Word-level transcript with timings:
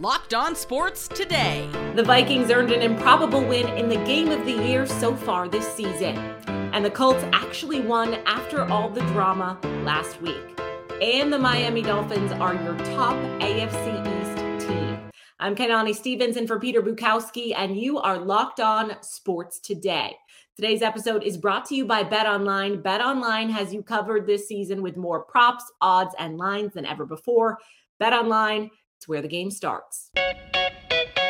Locked 0.00 0.32
On 0.32 0.54
Sports 0.54 1.08
Today. 1.08 1.68
The 1.96 2.04
Vikings 2.04 2.52
earned 2.52 2.70
an 2.70 2.82
improbable 2.82 3.44
win 3.44 3.66
in 3.76 3.88
the 3.88 3.96
game 4.04 4.30
of 4.30 4.44
the 4.44 4.52
year 4.52 4.86
so 4.86 5.16
far 5.16 5.48
this 5.48 5.66
season. 5.74 6.16
And 6.46 6.84
the 6.84 6.90
Colts 6.90 7.24
actually 7.32 7.80
won 7.80 8.14
after 8.24 8.62
all 8.62 8.88
the 8.90 9.00
drama 9.06 9.58
last 9.82 10.22
week. 10.22 10.60
And 11.02 11.32
the 11.32 11.38
Miami 11.40 11.82
Dolphins 11.82 12.30
are 12.30 12.54
your 12.54 12.76
top 12.94 13.16
AFC 13.40 14.20
East 14.20 14.68
team. 14.68 15.00
I'm 15.40 15.56
Kenani 15.56 15.96
Stevenson 15.96 16.46
for 16.46 16.60
Peter 16.60 16.80
Bukowski, 16.80 17.52
and 17.56 17.76
you 17.76 17.98
are 17.98 18.18
locked 18.18 18.60
on 18.60 19.02
sports 19.02 19.58
today. 19.58 20.14
Today's 20.54 20.82
episode 20.82 21.24
is 21.24 21.36
brought 21.36 21.64
to 21.66 21.74
you 21.74 21.84
by 21.84 22.04
Bet 22.04 22.26
Online. 22.26 22.80
Bet 22.80 23.00
Online 23.00 23.50
has 23.50 23.74
you 23.74 23.82
covered 23.82 24.28
this 24.28 24.46
season 24.46 24.80
with 24.80 24.96
more 24.96 25.24
props, 25.24 25.64
odds, 25.80 26.14
and 26.20 26.38
lines 26.38 26.74
than 26.74 26.86
ever 26.86 27.04
before. 27.04 27.58
Bet 27.98 28.12
Online, 28.12 28.70
it's 28.98 29.06
where 29.06 29.22
the 29.22 29.28
game 29.28 29.50
starts. 29.50 30.10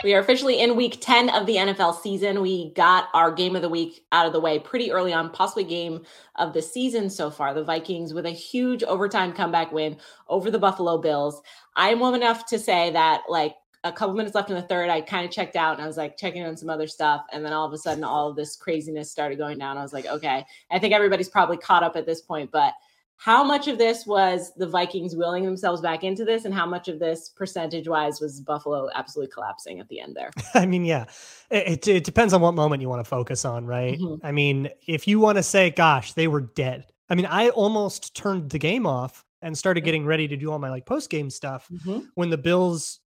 We 0.03 0.15
are 0.15 0.21
officially 0.21 0.61
in 0.61 0.75
week 0.75 0.99
10 1.03 1.29
of 1.29 1.45
the 1.45 1.57
NFL 1.57 2.01
season. 2.01 2.41
We 2.41 2.73
got 2.73 3.09
our 3.13 3.31
game 3.31 3.57
of 3.57 3.63
the 3.63 3.69
week 3.69 4.07
out 4.11 4.27
of 4.27 4.33
the 4.33 4.41
way 4.41 4.59
pretty 4.59 4.91
early 4.91 5.13
on, 5.13 5.31
possibly 5.31 5.65
game 5.65 6.03
of 6.37 6.55
the 6.55 6.63
season 6.63 7.11
so 7.11 7.31
far. 7.31 7.53
The 7.53 7.65
Vikings 7.65 8.15
with 8.15 8.25
a 8.25 8.31
huge 8.31 8.83
overtime 8.85 9.35
comeback 9.35 9.71
win 9.71 9.99
over 10.29 10.51
the 10.51 10.59
Buffalo 10.59 10.97
Bills. 10.97 11.43
I'm 11.77 12.01
woman 12.01 12.23
enough 12.23 12.47
to 12.47 12.59
say 12.59 12.91
that, 12.93 13.23
like, 13.29 13.57
a 13.85 13.93
couple 13.93 14.15
minutes 14.15 14.35
left 14.35 14.51
in 14.51 14.57
the 14.57 14.63
third, 14.63 14.89
I 14.89 15.03
kind 15.03 15.27
of 15.27 15.31
checked 15.31 15.57
out 15.57 15.75
and 15.75 15.83
I 15.83 15.87
was 15.87 15.97
like 15.97 16.17
checking 16.17 16.45
on 16.45 16.57
some 16.57 16.71
other 16.71 16.87
stuff. 16.87 17.25
And 17.33 17.45
then 17.45 17.53
all 17.53 17.67
of 17.67 17.73
a 17.73 17.79
sudden, 17.79 18.03
all 18.03 18.31
of 18.31 18.37
this 18.37 18.57
craziness 18.57 19.11
started 19.11 19.37
going 19.37 19.59
down. 19.59 19.77
I 19.77 19.83
was 19.83 19.93
like, 19.93 20.07
okay, 20.07 20.45
I 20.71 20.79
think 20.79 20.95
everybody's 20.95 21.29
probably 21.29 21.59
caught 21.59 21.85
up 21.85 21.97
at 21.97 22.07
this 22.07 22.23
point. 22.23 22.51
But 22.51 22.73
how 23.21 23.43
much 23.43 23.67
of 23.67 23.79
this 23.79 24.07
was 24.07 24.53
the 24.55 24.67
Vikings 24.67 25.17
willing 25.17 25.45
themselves 25.45 25.81
back 25.81 26.05
into 26.05 26.25
this, 26.25 26.45
and 26.45 26.55
how 26.55 26.65
much 26.65 26.87
of 26.87 27.01
this 27.01 27.29
percentage 27.29 27.89
wise 27.89 28.21
was 28.21 28.41
Buffalo 28.41 28.89
absolutely 28.95 29.33
collapsing 29.33 29.81
at 29.81 29.89
the 29.89 30.01
end 30.01 30.15
there? 30.15 30.31
I 30.55 30.67
mean, 30.67 30.85
yeah, 30.85 31.07
it, 31.51 31.87
it 31.89 32.05
depends 32.05 32.33
on 32.33 32.41
what 32.41 32.55
moment 32.55 32.81
you 32.81 32.89
want 32.89 33.01
to 33.05 33.09
focus 33.09 33.45
on, 33.45 33.67
right? 33.67 33.99
Mm-hmm. 33.99 34.25
I 34.25 34.31
mean, 34.31 34.71
if 34.87 35.09
you 35.09 35.19
want 35.19 35.37
to 35.37 35.43
say, 35.43 35.71
gosh, 35.71 36.13
they 36.13 36.29
were 36.29 36.43
dead. 36.43 36.87
I 37.11 37.17
mean, 37.17 37.27
I 37.27 37.49
almost 37.49 38.15
turned 38.15 38.51
the 38.51 38.59
game 38.59 38.87
off 38.87 39.25
and 39.43 39.59
started 39.59 39.81
getting 39.81 40.07
ready 40.07 40.29
to 40.29 40.37
do 40.37 40.53
all 40.53 40.61
my 40.61 40.71
like 40.71 40.87
post 40.87 41.11
game 41.11 41.29
stuff 41.29 41.67
mm-hmm. 41.73 42.07
when 42.15 42.31
the 42.31 42.39
Bills 42.39 43.01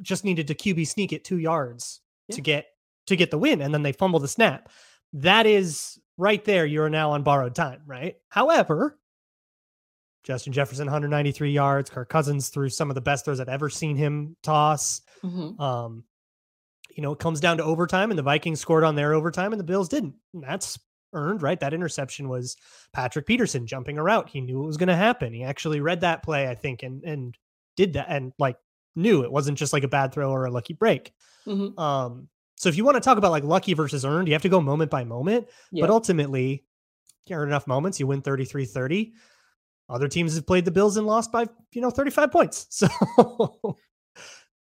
just 0.00 0.24
needed 0.24 0.46
to 0.48 0.54
QB 0.54 0.86
sneak 0.86 1.12
it 1.12 1.22
two 1.22 1.38
yards 1.38 2.00
yeah. 2.28 2.36
to 2.36 2.40
get 2.40 2.66
to 3.08 3.16
get 3.16 3.30
the 3.30 3.38
win, 3.38 3.60
and 3.60 3.74
then 3.74 3.82
they 3.82 3.92
fumble 3.92 4.20
the 4.20 4.28
snap. 4.28 4.70
That 5.12 5.44
is 5.44 5.98
right 6.16 6.42
there. 6.46 6.64
You 6.64 6.82
are 6.82 6.90
now 6.90 7.10
on 7.10 7.24
borrowed 7.24 7.54
time, 7.54 7.82
right? 7.86 8.16
However, 8.30 8.96
Justin 10.22 10.52
Jefferson 10.52 10.86
193 10.86 11.50
yards. 11.50 11.90
Kirk 11.90 12.08
Cousins 12.08 12.48
threw 12.48 12.68
some 12.68 12.90
of 12.90 12.94
the 12.94 13.00
best 13.00 13.24
throws 13.24 13.40
I've 13.40 13.48
ever 13.48 13.70
seen 13.70 13.96
him 13.96 14.36
toss. 14.42 15.00
Mm-hmm. 15.24 15.60
Um, 15.60 16.04
you 16.96 17.02
know, 17.02 17.12
it 17.12 17.18
comes 17.18 17.40
down 17.40 17.56
to 17.58 17.64
overtime, 17.64 18.10
and 18.10 18.18
the 18.18 18.22
Vikings 18.22 18.60
scored 18.60 18.84
on 18.84 18.96
their 18.96 19.14
overtime, 19.14 19.52
and 19.52 19.60
the 19.60 19.64
Bills 19.64 19.88
didn't. 19.88 20.14
And 20.34 20.42
that's 20.42 20.78
earned, 21.12 21.42
right? 21.42 21.58
That 21.58 21.74
interception 21.74 22.28
was 22.28 22.56
Patrick 22.92 23.26
Peterson 23.26 23.66
jumping 23.66 23.98
a 23.98 24.02
route. 24.02 24.28
He 24.28 24.40
knew 24.40 24.62
it 24.62 24.66
was 24.66 24.76
going 24.76 24.88
to 24.88 24.96
happen. 24.96 25.32
He 25.32 25.42
actually 25.42 25.80
read 25.80 26.02
that 26.02 26.22
play, 26.22 26.48
I 26.48 26.54
think, 26.54 26.82
and 26.82 27.02
and 27.04 27.36
did 27.76 27.94
that, 27.94 28.06
and 28.08 28.32
like 28.38 28.56
knew 28.96 29.22
it 29.22 29.32
wasn't 29.32 29.58
just 29.58 29.72
like 29.72 29.84
a 29.84 29.88
bad 29.88 30.12
throw 30.12 30.30
or 30.30 30.44
a 30.44 30.50
lucky 30.50 30.74
break. 30.74 31.12
Mm-hmm. 31.46 31.78
Um, 31.78 32.28
so 32.56 32.68
if 32.68 32.76
you 32.76 32.84
want 32.84 32.96
to 32.96 33.00
talk 33.00 33.18
about 33.18 33.30
like 33.30 33.44
lucky 33.44 33.74
versus 33.74 34.04
earned, 34.04 34.28
you 34.28 34.34
have 34.34 34.42
to 34.42 34.48
go 34.48 34.60
moment 34.60 34.90
by 34.90 35.04
moment. 35.04 35.48
Yeah. 35.72 35.82
But 35.82 35.90
ultimately, 35.90 36.64
you 37.26 37.36
earn 37.36 37.48
enough 37.48 37.66
moments, 37.66 37.98
you 37.98 38.06
win 38.06 38.22
33 38.22 38.66
30. 38.66 39.12
Other 39.90 40.08
teams 40.08 40.36
have 40.36 40.46
played 40.46 40.64
the 40.64 40.70
Bills 40.70 40.96
and 40.96 41.06
lost 41.06 41.32
by, 41.32 41.48
you 41.72 41.80
know, 41.80 41.90
35 41.90 42.30
points. 42.30 42.66
So 42.86 43.76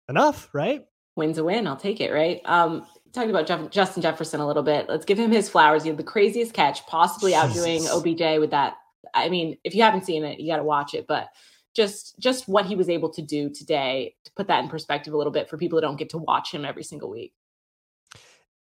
enough, 0.08 0.50
right? 0.52 0.84
Win's 1.16 1.38
a 1.38 1.44
win. 1.44 1.66
I'll 1.66 1.76
take 1.76 2.00
it, 2.00 2.12
right? 2.12 2.40
Um, 2.44 2.86
talking 3.12 3.30
about 3.30 3.46
Jeff- 3.46 3.70
Justin 3.70 4.02
Jefferson 4.02 4.40
a 4.40 4.46
little 4.46 4.62
bit. 4.62 4.88
Let's 4.88 5.04
give 5.04 5.18
him 5.18 5.30
his 5.30 5.48
flowers. 5.48 5.82
He 5.84 5.88
had 5.88 5.98
the 5.98 6.02
craziest 6.02 6.52
catch, 6.54 6.86
possibly 6.86 7.34
outdoing 7.36 7.86
OBJ 7.88 8.40
with 8.40 8.50
that. 8.50 8.74
I 9.14 9.28
mean, 9.28 9.58
if 9.64 9.74
you 9.74 9.82
haven't 9.82 10.04
seen 10.04 10.24
it, 10.24 10.40
you 10.40 10.50
got 10.50 10.56
to 10.56 10.64
watch 10.64 10.94
it. 10.94 11.06
But 11.06 11.28
just 11.74 12.18
just 12.18 12.48
what 12.48 12.66
he 12.66 12.76
was 12.76 12.88
able 12.88 13.10
to 13.10 13.22
do 13.22 13.48
today 13.48 14.14
to 14.24 14.32
put 14.32 14.48
that 14.48 14.62
in 14.62 14.68
perspective 14.68 15.14
a 15.14 15.16
little 15.16 15.32
bit 15.32 15.48
for 15.48 15.56
people 15.56 15.78
who 15.78 15.82
don't 15.82 15.96
get 15.96 16.10
to 16.10 16.18
watch 16.18 16.52
him 16.52 16.64
every 16.64 16.84
single 16.84 17.10
week. 17.10 17.32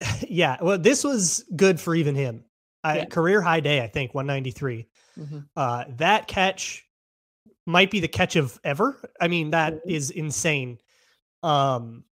Yeah, 0.29 0.57
well, 0.61 0.77
this 0.77 1.03
was 1.03 1.45
good 1.55 1.79
for 1.79 1.95
even 1.95 2.13
him. 2.13 2.43
Yeah. 2.95 3.05
career 3.05 3.41
high 3.41 3.59
day, 3.59 3.81
I 3.81 3.87
think, 3.87 4.13
193. 4.13 4.87
Mm-hmm. 5.19 5.39
Uh, 5.55 5.85
that 5.97 6.27
catch 6.27 6.85
might 7.65 7.91
be 7.91 7.99
the 7.99 8.07
catch 8.07 8.35
of 8.35 8.59
ever. 8.63 8.97
I 9.19 9.27
mean, 9.27 9.51
that 9.51 9.73
mm-hmm. 9.73 9.89
is 9.89 10.09
insane. 10.09 10.79
Um, 11.43 12.05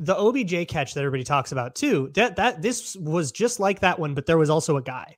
the 0.00 0.16
OBJ 0.16 0.66
catch 0.68 0.94
that 0.94 1.00
everybody 1.00 1.22
talks 1.22 1.52
about 1.52 1.74
too. 1.76 2.10
That 2.14 2.36
that 2.36 2.60
this 2.60 2.96
was 2.96 3.30
just 3.30 3.60
like 3.60 3.80
that 3.80 3.98
one, 3.98 4.14
but 4.14 4.26
there 4.26 4.38
was 4.38 4.50
also 4.50 4.76
a 4.76 4.82
guy, 4.82 5.16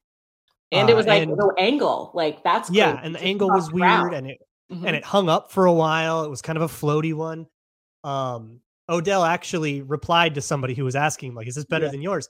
and 0.71 0.91
it 0.91 0.95
was 0.95 1.07
uh, 1.07 1.11
like 1.11 1.23
and, 1.23 1.37
no 1.37 1.53
angle. 1.57 2.11
Like 2.13 2.43
that's 2.45 2.71
yeah, 2.71 3.01
and 3.03 3.15
the 3.15 3.23
angle 3.23 3.49
was 3.49 3.73
weird, 3.73 4.13
and 4.13 4.29
it 4.29 4.39
mm-hmm. 4.71 4.87
and 4.87 4.95
it 4.95 5.05
hung 5.05 5.31
up 5.31 5.51
for 5.51 5.65
a 5.65 5.73
while. 5.73 6.25
It 6.25 6.31
was 6.31 6.43
kind 6.43 6.59
of 6.59 6.63
a 6.63 6.69
floaty 6.69 7.15
one. 7.15 7.47
Um, 8.03 8.61
Odell 8.89 9.25
actually 9.25 9.81
replied 9.81 10.35
to 10.35 10.43
somebody 10.43 10.75
who 10.75 10.85
was 10.85 10.97
asking, 10.97 11.35
like, 11.35 11.47
"Is 11.47 11.55
this 11.55 11.65
better 11.65 11.87
yeah. 11.87 11.93
than 11.93 12.03
yours?" 12.03 12.29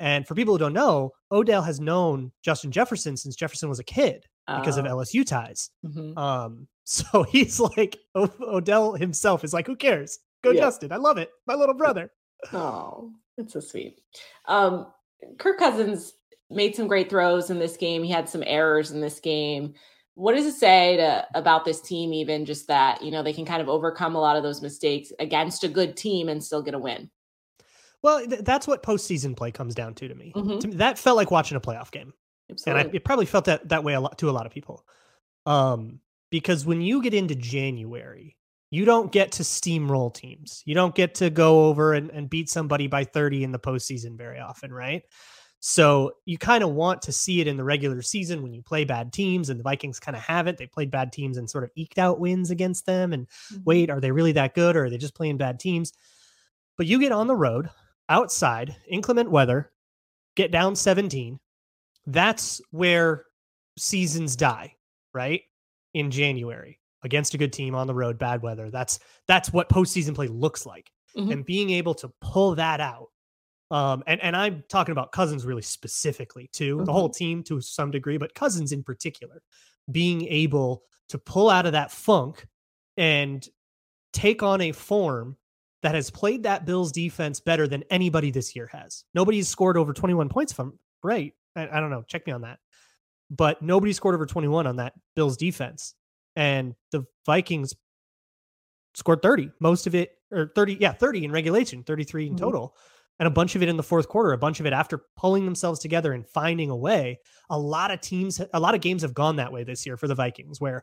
And 0.00 0.26
for 0.26 0.34
people 0.34 0.54
who 0.54 0.58
don't 0.58 0.72
know, 0.72 1.12
Odell 1.30 1.62
has 1.62 1.80
known 1.80 2.32
Justin 2.42 2.72
Jefferson 2.72 3.16
since 3.16 3.36
Jefferson 3.36 3.68
was 3.68 3.78
a 3.78 3.84
kid 3.84 4.26
because 4.46 4.76
of 4.76 4.86
oh. 4.86 4.96
LSU 4.96 5.24
ties. 5.24 5.70
Mm-hmm. 5.84 6.18
Um, 6.18 6.68
so 6.84 7.22
he's 7.24 7.60
like 7.60 7.96
o- 8.14 8.32
Odell 8.40 8.94
himself 8.94 9.44
is 9.44 9.54
like, 9.54 9.66
"Who 9.66 9.76
cares? 9.76 10.18
Go 10.42 10.50
yeah. 10.50 10.62
Justin! 10.62 10.92
I 10.92 10.96
love 10.96 11.18
it, 11.18 11.30
my 11.46 11.54
little 11.54 11.74
brother." 11.74 12.10
Oh, 12.52 13.10
that's 13.38 13.54
so 13.54 13.60
sweet. 13.60 14.00
Um, 14.46 14.88
Kirk 15.38 15.58
Cousins 15.58 16.12
made 16.50 16.76
some 16.76 16.88
great 16.88 17.08
throws 17.08 17.48
in 17.48 17.58
this 17.58 17.76
game. 17.76 18.02
He 18.02 18.10
had 18.10 18.28
some 18.28 18.44
errors 18.46 18.90
in 18.90 19.00
this 19.00 19.18
game 19.20 19.74
what 20.14 20.34
does 20.34 20.46
it 20.46 20.54
say 20.54 20.96
to 20.96 21.26
about 21.34 21.64
this 21.64 21.80
team 21.80 22.12
even 22.12 22.44
just 22.44 22.68
that 22.68 23.02
you 23.02 23.10
know 23.10 23.22
they 23.22 23.32
can 23.32 23.44
kind 23.44 23.60
of 23.60 23.68
overcome 23.68 24.14
a 24.14 24.20
lot 24.20 24.36
of 24.36 24.42
those 24.42 24.62
mistakes 24.62 25.12
against 25.18 25.64
a 25.64 25.68
good 25.68 25.96
team 25.96 26.28
and 26.28 26.42
still 26.42 26.62
get 26.62 26.74
a 26.74 26.78
win 26.78 27.10
well 28.04 28.24
th- 28.24 28.42
that's 28.42 28.68
what 28.68 28.84
postseason 28.84 29.36
play 29.36 29.50
comes 29.50 29.74
down 29.74 29.94
to 29.94 30.06
to 30.06 30.14
me. 30.14 30.32
Mm-hmm. 30.36 30.58
to 30.58 30.68
me 30.68 30.76
that 30.76 30.98
felt 30.98 31.16
like 31.16 31.32
watching 31.32 31.56
a 31.56 31.60
playoff 31.60 31.90
game 31.90 32.12
Absolutely. 32.50 32.80
and 32.80 32.90
I, 32.90 32.96
it 32.96 33.04
probably 33.04 33.26
felt 33.26 33.46
that 33.46 33.68
that 33.70 33.82
way 33.82 33.94
a 33.94 34.00
lot 34.00 34.18
to 34.18 34.30
a 34.30 34.32
lot 34.32 34.46
of 34.46 34.52
people 34.52 34.84
um 35.46 35.98
because 36.30 36.64
when 36.64 36.80
you 36.80 37.02
get 37.02 37.14
into 37.14 37.34
january 37.34 38.36
you 38.70 38.84
don't 38.84 39.10
get 39.10 39.32
to 39.32 39.42
steamroll 39.42 40.14
teams 40.14 40.62
you 40.64 40.74
don't 40.74 40.94
get 40.94 41.16
to 41.16 41.30
go 41.30 41.64
over 41.66 41.94
and, 41.94 42.10
and 42.10 42.30
beat 42.30 42.48
somebody 42.48 42.86
by 42.86 43.02
30 43.02 43.42
in 43.42 43.50
the 43.50 43.58
postseason 43.58 44.16
very 44.16 44.38
often 44.38 44.72
right 44.72 45.02
so 45.66 46.12
you 46.26 46.36
kind 46.36 46.62
of 46.62 46.72
want 46.72 47.00
to 47.02 47.12
see 47.12 47.40
it 47.40 47.46
in 47.46 47.56
the 47.56 47.64
regular 47.64 48.02
season 48.02 48.42
when 48.42 48.52
you 48.52 48.60
play 48.60 48.84
bad 48.84 49.14
teams, 49.14 49.48
and 49.48 49.58
the 49.58 49.64
Vikings 49.64 49.98
kind 49.98 50.14
of 50.14 50.20
haven't. 50.20 50.58
They 50.58 50.66
played 50.66 50.90
bad 50.90 51.10
teams 51.10 51.38
and 51.38 51.48
sort 51.48 51.64
of 51.64 51.70
eked 51.74 51.98
out 51.98 52.20
wins 52.20 52.50
against 52.50 52.84
them. 52.84 53.14
And 53.14 53.26
mm-hmm. 53.26 53.62
wait, 53.64 53.88
are 53.88 53.98
they 53.98 54.10
really 54.10 54.32
that 54.32 54.54
good, 54.54 54.76
or 54.76 54.84
are 54.84 54.90
they 54.90 54.98
just 54.98 55.14
playing 55.14 55.38
bad 55.38 55.58
teams? 55.58 55.94
But 56.76 56.86
you 56.86 57.00
get 57.00 57.12
on 57.12 57.28
the 57.28 57.34
road 57.34 57.70
outside, 58.08 58.76
inclement 58.88 59.30
weather, 59.30 59.70
get 60.36 60.50
down 60.50 60.76
17. 60.76 61.38
That's 62.06 62.60
where 62.70 63.24
seasons 63.78 64.36
die, 64.36 64.74
right? 65.12 65.42
In 65.94 66.10
January 66.10 66.80
against 67.02 67.34
a 67.34 67.38
good 67.38 67.52
team 67.52 67.74
on 67.74 67.86
the 67.86 67.94
road, 67.94 68.18
bad 68.18 68.42
weather. 68.42 68.70
That's 68.70 68.98
that's 69.28 69.52
what 69.52 69.68
postseason 69.68 70.14
play 70.14 70.26
looks 70.26 70.66
like. 70.66 70.90
Mm-hmm. 71.16 71.30
And 71.30 71.46
being 71.46 71.70
able 71.70 71.94
to 71.94 72.10
pull 72.20 72.56
that 72.56 72.80
out 72.80 73.08
um, 73.70 74.02
and, 74.06 74.22
and 74.22 74.36
I'm 74.36 74.62
talking 74.68 74.92
about 74.92 75.12
Cousins 75.12 75.44
really 75.44 75.62
specifically 75.62 76.48
too, 76.52 76.76
mm-hmm. 76.76 76.84
the 76.84 76.92
whole 76.92 77.08
team 77.08 77.42
to 77.44 77.60
some 77.60 77.90
degree, 77.90 78.18
but 78.18 78.34
Cousins 78.34 78.72
in 78.72 78.82
particular, 78.82 79.42
being 79.90 80.26
able 80.28 80.84
to 81.08 81.18
pull 81.18 81.50
out 81.50 81.66
of 81.66 81.72
that 81.72 81.90
funk 81.90 82.46
and 82.96 83.46
take 84.12 84.42
on 84.42 84.60
a 84.60 84.72
form 84.72 85.36
that 85.84 85.94
has 85.94 86.08
played 86.08 86.44
that 86.44 86.64
Bills 86.64 86.90
defense 86.92 87.40
better 87.40 87.68
than 87.68 87.84
anybody 87.90 88.30
this 88.30 88.56
year 88.56 88.66
has. 88.72 89.04
Nobody's 89.14 89.48
scored 89.48 89.76
over 89.76 89.92
21 89.92 90.30
points 90.30 90.50
from 90.50 90.78
right. 91.02 91.34
I, 91.54 91.68
I 91.68 91.78
don't 91.78 91.90
know. 91.90 92.02
Check 92.08 92.26
me 92.26 92.32
on 92.32 92.40
that. 92.40 92.58
But 93.30 93.60
nobody 93.60 93.92
scored 93.92 94.14
over 94.14 94.24
21 94.24 94.66
on 94.66 94.76
that 94.76 94.94
Bills 95.14 95.36
defense. 95.36 95.94
And 96.36 96.74
the 96.90 97.04
Vikings 97.26 97.74
scored 98.94 99.20
30. 99.20 99.50
Most 99.60 99.86
of 99.86 99.94
it 99.94 100.12
or 100.32 100.52
30, 100.54 100.78
yeah, 100.80 100.92
30 100.92 101.26
in 101.26 101.32
regulation, 101.32 101.82
33 101.82 102.28
in 102.28 102.28
mm-hmm. 102.30 102.42
total, 102.42 102.74
and 103.18 103.26
a 103.26 103.30
bunch 103.30 103.54
of 103.54 103.62
it 103.62 103.68
in 103.68 103.76
the 103.76 103.82
fourth 103.82 104.08
quarter, 104.08 104.32
a 104.32 104.38
bunch 104.38 104.60
of 104.60 104.66
it 104.66 104.72
after 104.72 105.02
pulling 105.18 105.44
themselves 105.44 105.80
together 105.80 106.14
and 106.14 106.26
finding 106.26 106.70
a 106.70 106.76
way. 106.76 107.20
A 107.50 107.58
lot 107.58 107.90
of 107.90 108.00
teams, 108.00 108.40
a 108.54 108.58
lot 108.58 108.74
of 108.74 108.80
games 108.80 109.02
have 109.02 109.12
gone 109.12 109.36
that 109.36 109.52
way 109.52 109.64
this 109.64 109.84
year 109.84 109.98
for 109.98 110.08
the 110.08 110.14
Vikings, 110.14 110.62
where 110.62 110.82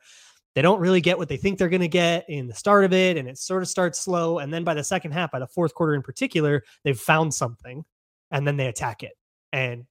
they 0.55 0.61
don't 0.61 0.79
really 0.79 1.01
get 1.01 1.17
what 1.17 1.29
they 1.29 1.37
think 1.37 1.57
they're 1.57 1.69
going 1.69 1.81
to 1.81 1.87
get 1.87 2.25
in 2.29 2.47
the 2.47 2.53
start 2.53 2.83
of 2.83 2.93
it, 2.93 3.17
and 3.17 3.27
it 3.27 3.37
sort 3.37 3.63
of 3.63 3.69
starts 3.69 3.99
slow. 3.99 4.39
And 4.39 4.53
then 4.53 4.63
by 4.63 4.73
the 4.73 4.83
second 4.83 5.11
half, 5.11 5.31
by 5.31 5.39
the 5.39 5.47
fourth 5.47 5.73
quarter 5.73 5.93
in 5.93 6.01
particular, 6.01 6.63
they've 6.83 6.99
found 6.99 7.33
something, 7.33 7.85
and 8.31 8.45
then 8.45 8.57
they 8.57 8.67
attack 8.67 9.03
it. 9.03 9.13
And 9.53 9.85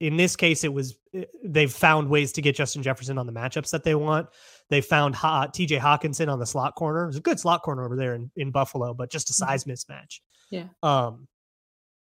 in 0.00 0.16
this 0.16 0.36
case, 0.36 0.64
it 0.64 0.72
was 0.72 0.96
eh, 1.14 1.24
they've 1.44 1.72
found 1.72 2.08
ways 2.08 2.32
to 2.32 2.42
get 2.42 2.56
Justin 2.56 2.82
Jefferson 2.82 3.18
on 3.18 3.26
the 3.26 3.32
matchups 3.32 3.70
that 3.70 3.84
they 3.84 3.94
want. 3.94 4.28
They 4.70 4.80
found 4.80 5.14
ha- 5.14 5.46
TJ 5.46 5.78
Hockenson 5.78 6.30
on 6.30 6.38
the 6.38 6.46
slot 6.46 6.74
corner. 6.74 7.04
It 7.04 7.08
was 7.08 7.16
a 7.16 7.20
good 7.20 7.40
slot 7.40 7.62
corner 7.62 7.84
over 7.84 7.96
there 7.96 8.14
in, 8.14 8.30
in 8.36 8.50
Buffalo, 8.50 8.92
but 8.94 9.10
just 9.10 9.30
a 9.30 9.32
mm-hmm. 9.32 9.50
size 9.50 9.64
mismatch. 9.64 10.20
Yeah. 10.50 10.64
Um, 10.82 11.28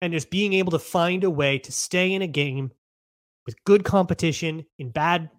and 0.02 0.12
just 0.12 0.30
being 0.30 0.54
able 0.54 0.72
to 0.72 0.80
find 0.80 1.24
a 1.24 1.30
way 1.30 1.60
to 1.60 1.72
stay 1.72 2.14
in 2.14 2.22
a 2.22 2.28
game 2.28 2.72
with 3.46 3.56
good 3.64 3.84
competition 3.84 4.66
in 4.78 4.90
bad 4.90 5.30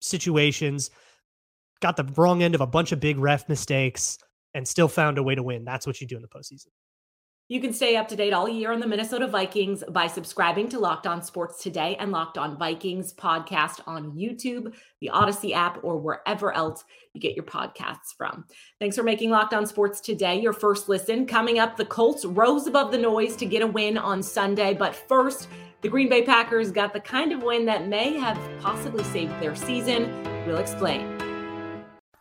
situations, 0.00 0.90
got 1.80 1.96
the 1.96 2.04
wrong 2.16 2.42
end 2.42 2.54
of 2.54 2.60
a 2.60 2.66
bunch 2.66 2.92
of 2.92 3.00
big 3.00 3.18
ref 3.18 3.48
mistakes, 3.48 4.18
and 4.54 4.66
still 4.66 4.88
found 4.88 5.18
a 5.18 5.22
way 5.22 5.34
to 5.34 5.42
win. 5.42 5.64
That's 5.64 5.86
what 5.86 6.00
you 6.00 6.06
do 6.06 6.16
in 6.16 6.22
the 6.22 6.28
postseason. 6.28 6.68
You 7.50 7.62
can 7.62 7.72
stay 7.72 7.96
up 7.96 8.08
to 8.08 8.16
date 8.16 8.34
all 8.34 8.46
year 8.46 8.72
on 8.72 8.80
the 8.80 8.86
Minnesota 8.86 9.26
Vikings 9.26 9.82
by 9.88 10.06
subscribing 10.06 10.68
to 10.68 10.78
Locked 10.78 11.06
On 11.06 11.22
Sports 11.22 11.62
Today 11.62 11.96
and 11.98 12.12
Locked 12.12 12.36
On 12.36 12.58
Vikings 12.58 13.14
podcast 13.14 13.80
on 13.86 14.12
YouTube, 14.12 14.74
the 15.00 15.10
Audacy 15.14 15.54
app, 15.54 15.82
or 15.82 15.96
wherever 15.96 16.52
else 16.52 16.84
you 17.14 17.22
get 17.22 17.34
your 17.34 17.46
podcasts 17.46 18.12
from. 18.18 18.44
Thanks 18.80 18.96
for 18.96 19.02
making 19.02 19.30
Locked 19.30 19.54
On 19.54 19.66
Sports 19.66 20.02
Today 20.02 20.38
your 20.38 20.52
first 20.52 20.90
listen. 20.90 21.24
Coming 21.24 21.58
up, 21.58 21.78
the 21.78 21.86
Colts 21.86 22.26
rose 22.26 22.66
above 22.66 22.90
the 22.90 22.98
noise 22.98 23.34
to 23.36 23.46
get 23.46 23.62
a 23.62 23.66
win 23.66 23.96
on 23.96 24.22
Sunday. 24.22 24.74
But 24.74 24.94
first, 24.94 25.48
the 25.80 25.88
Green 25.88 26.10
Bay 26.10 26.24
Packers 26.24 26.70
got 26.70 26.92
the 26.92 27.00
kind 27.00 27.32
of 27.32 27.42
win 27.42 27.64
that 27.64 27.88
may 27.88 28.18
have 28.18 28.38
possibly 28.60 29.04
saved 29.04 29.32
their 29.40 29.56
season. 29.56 30.22
We'll 30.46 30.58
explain. 30.58 31.17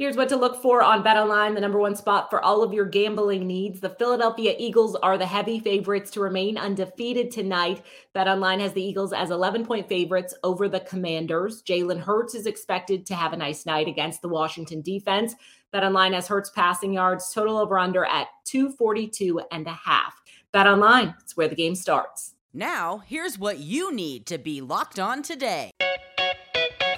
Here's 0.00 0.16
what 0.16 0.30
to 0.30 0.36
look 0.36 0.62
for 0.62 0.82
on 0.82 1.04
BetOnline, 1.04 1.54
the 1.54 1.60
number 1.60 1.78
one 1.78 1.94
spot 1.94 2.30
for 2.30 2.42
all 2.42 2.62
of 2.62 2.72
your 2.72 2.86
gambling 2.86 3.46
needs. 3.46 3.80
The 3.80 3.90
Philadelphia 3.90 4.54
Eagles 4.58 4.96
are 4.96 5.18
the 5.18 5.26
heavy 5.26 5.60
favorites 5.60 6.10
to 6.12 6.20
remain 6.20 6.56
undefeated 6.56 7.30
tonight. 7.30 7.82
BetOnline 8.14 8.60
has 8.60 8.72
the 8.72 8.82
Eagles 8.82 9.12
as 9.12 9.30
11 9.30 9.66
point 9.66 9.90
favorites 9.90 10.34
over 10.42 10.70
the 10.70 10.80
Commanders. 10.80 11.62
Jalen 11.64 12.00
Hurts 12.00 12.34
is 12.34 12.46
expected 12.46 13.04
to 13.04 13.14
have 13.14 13.34
a 13.34 13.36
nice 13.36 13.66
night 13.66 13.88
against 13.88 14.22
the 14.22 14.28
Washington 14.30 14.80
defense. 14.80 15.34
BetOnline 15.74 16.14
has 16.14 16.26
Hurts 16.26 16.48
passing 16.48 16.94
yards 16.94 17.30
total 17.34 17.58
over 17.58 17.78
under 17.78 18.06
at 18.06 18.28
242 18.46 19.42
and 19.52 19.66
a 19.66 19.78
half. 19.84 20.14
BetOnline, 20.54 21.14
it's 21.20 21.36
where 21.36 21.48
the 21.48 21.54
game 21.54 21.74
starts. 21.74 22.36
Now, 22.54 23.02
here's 23.06 23.38
what 23.38 23.58
you 23.58 23.94
need 23.94 24.24
to 24.28 24.38
be 24.38 24.62
locked 24.62 24.98
on 24.98 25.22
today. 25.22 25.72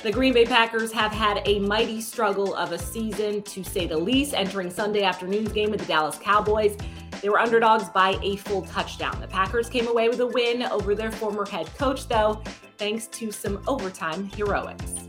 The 0.02 0.10
Green 0.10 0.32
Bay 0.32 0.44
Packers 0.44 0.90
have 0.90 1.12
had 1.12 1.42
a 1.44 1.60
mighty 1.60 2.00
struggle 2.00 2.56
of 2.56 2.72
a 2.72 2.78
season, 2.78 3.40
to 3.42 3.62
say 3.62 3.86
the 3.86 3.96
least, 3.96 4.34
entering 4.34 4.68
Sunday 4.68 5.04
afternoon's 5.04 5.52
game 5.52 5.70
with 5.70 5.78
the 5.78 5.86
Dallas 5.86 6.18
Cowboys. 6.18 6.76
They 7.20 7.28
were 7.28 7.38
underdogs 7.38 7.88
by 7.88 8.18
a 8.20 8.34
full 8.34 8.62
touchdown. 8.62 9.20
The 9.20 9.28
Packers 9.28 9.68
came 9.68 9.86
away 9.86 10.08
with 10.08 10.18
a 10.18 10.26
win 10.26 10.64
over 10.64 10.96
their 10.96 11.12
former 11.12 11.46
head 11.46 11.72
coach, 11.78 12.08
though, 12.08 12.42
thanks 12.78 13.06
to 13.06 13.30
some 13.30 13.62
overtime 13.68 14.28
heroics. 14.30 15.08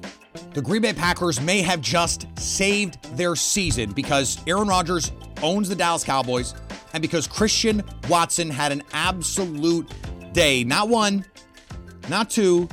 The 0.53 0.61
Green 0.61 0.83
Bay 0.83 0.93
Packers 0.93 1.41
may 1.41 1.63
have 1.63 1.81
just 1.81 2.27
saved 2.37 3.03
their 3.17 3.35
season 3.35 3.93
because 3.93 4.43
Aaron 4.45 4.67
Rodgers 4.67 5.11
owns 5.41 5.69
the 5.69 5.75
Dallas 5.75 6.03
Cowboys 6.03 6.53
and 6.93 7.01
because 7.01 7.25
Christian 7.25 7.81
Watson 8.09 8.47
had 8.47 8.71
an 8.71 8.83
absolute 8.93 9.91
day. 10.33 10.63
Not 10.63 10.87
one, 10.87 11.25
not 12.09 12.29
two, 12.29 12.69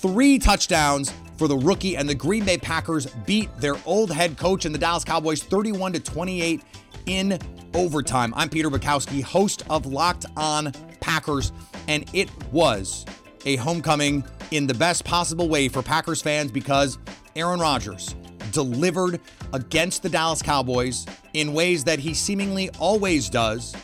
three 0.00 0.38
touchdowns 0.38 1.12
for 1.40 1.48
the 1.48 1.56
rookie, 1.56 1.96
and 1.96 2.06
the 2.06 2.14
Green 2.14 2.44
Bay 2.44 2.58
Packers 2.58 3.06
beat 3.24 3.48
their 3.56 3.74
old 3.86 4.12
head 4.12 4.36
coach 4.36 4.66
and 4.66 4.74
the 4.74 4.78
Dallas 4.78 5.04
Cowboys 5.04 5.42
31 5.42 5.94
to 5.94 6.00
28 6.00 6.60
in 7.06 7.38
overtime. 7.72 8.34
I'm 8.36 8.50
Peter 8.50 8.68
Bukowski, 8.68 9.22
host 9.22 9.62
of 9.70 9.86
Locked 9.86 10.26
On 10.36 10.70
Packers, 11.00 11.52
and 11.88 12.04
it 12.12 12.28
was 12.52 13.06
a 13.46 13.56
homecoming 13.56 14.22
in 14.50 14.66
the 14.66 14.74
best 14.74 15.06
possible 15.06 15.48
way 15.48 15.68
for 15.68 15.80
Packers 15.80 16.20
fans 16.20 16.52
because 16.52 16.98
Aaron 17.34 17.58
Rodgers 17.58 18.14
delivered 18.52 19.18
against 19.54 20.02
the 20.02 20.10
Dallas 20.10 20.42
Cowboys 20.42 21.06
in 21.32 21.54
ways 21.54 21.84
that 21.84 21.98
he 21.98 22.12
seemingly 22.12 22.68
always 22.78 23.30
does 23.30 23.74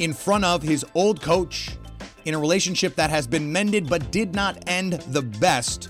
in 0.00 0.12
front 0.12 0.44
of 0.44 0.62
his 0.62 0.84
old 0.94 1.22
coach 1.22 1.70
in 2.26 2.34
a 2.34 2.38
relationship 2.38 2.94
that 2.96 3.08
has 3.08 3.26
been 3.26 3.50
mended 3.50 3.88
but 3.88 4.10
did 4.10 4.34
not 4.34 4.62
end 4.66 4.92
the 5.08 5.22
best 5.22 5.88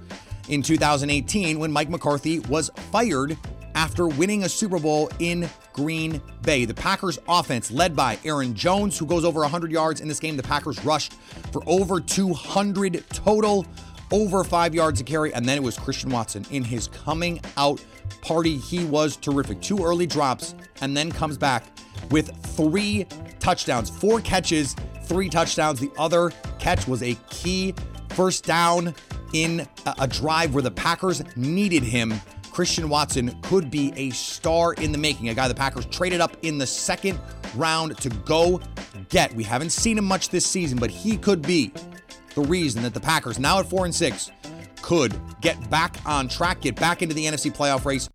in 0.50 0.62
2018 0.62 1.58
when 1.58 1.70
Mike 1.70 1.88
McCarthy 1.88 2.41
was 2.41 2.70
fired 2.91 3.38
after 3.76 4.08
winning 4.08 4.43
a 4.43 4.49
Super 4.49 4.81
Bowl 4.81 5.08
in 5.20 5.49
Green 5.73 6.20
Bay. 6.43 6.64
The 6.64 6.75
Packers 6.75 7.20
offense 7.29 7.70
led 7.70 7.94
by 7.94 8.19
Aaron 8.25 8.52
Jones, 8.55 8.99
who 8.99 9.06
goes 9.06 9.25
over 9.25 9.41
100 9.41 9.70
yards 9.70 10.00
in 10.00 10.08
this 10.08 10.19
game. 10.19 10.37
The 10.37 10.43
Packers 10.43 10.85
rushed 10.85 11.14
for 11.52 11.62
over 11.67 12.00
200 12.00 13.05
total, 13.11 13.64
over 14.11 14.43
five 14.43 14.75
yards 14.75 15.01
a 15.01 15.05
carry. 15.05 15.32
And 15.32 15.46
then 15.46 15.56
it 15.56 15.63
was 15.63 15.79
Christian 15.79 16.10
Watson 16.10 16.44
in 16.51 16.65
his 16.65 16.89
coming 16.89 17.41
out 17.56 17.82
party. 18.20 18.56
He 18.56 18.84
was 18.84 19.17
terrific. 19.17 19.60
Two 19.60 19.84
early 19.84 20.06
drops 20.06 20.56
and 20.81 20.96
then 20.96 21.13
comes 21.13 21.39
back 21.39 21.65
with 22.10 22.34
three 22.56 23.06
touchdowns, 23.39 23.89
four 23.89 24.20
catches, 24.20 24.75
three 25.05 25.29
touchdowns. 25.29 25.79
The 25.79 25.93
other 25.96 26.32
catch 26.58 26.89
was 26.89 27.05
a 27.05 27.15
key 27.31 27.72
first 28.10 28.44
down 28.44 28.96
in 29.32 29.67
a 29.99 30.06
drive 30.06 30.55
where 30.55 30.63
the 30.63 30.70
Packers 30.70 31.22
needed 31.37 31.82
him. 31.82 32.15
Christian 32.51 32.89
Watson 32.89 33.41
could 33.43 33.70
be 33.70 33.93
a 33.96 34.10
star 34.10 34.75
in 34.75 34.93
the 34.93 34.99
making, 34.99 35.29
a 35.29 35.34
guy 35.34 35.49
the 35.49 35.55
Packers 35.55 35.87
traded 35.87 36.20
up 36.20 36.37
in 36.43 36.58
the 36.58 36.67
second 36.67 37.19
round 37.55 37.96
to 37.99 38.08
go 38.08 38.60
get. 39.08 39.32
We 39.34 39.44
haven't 39.44 39.70
seen 39.70 39.96
him 39.99 40.05
much 40.05 40.31
this 40.31 40.44
season, 40.46 40.79
but 40.79 40.91
he 40.91 41.17
could 41.17 41.43
be 41.43 41.72
the 42.34 42.43
reason 42.43 42.82
that 42.82 42.94
the 42.94 43.01
Packers, 43.01 43.39
now 43.39 43.60
at 43.60 43.67
4 43.67 43.84
and 43.84 43.94
6, 43.94 44.31
could 44.82 45.15
get 45.41 45.70
back 45.70 45.96
on 46.05 46.29
track, 46.29 46.60
get 46.63 46.77
back 46.77 47.03
into 47.03 47.15
the 47.15 47.25
NFC 47.27 47.55
playoff 47.55 47.84
race. 47.84 48.08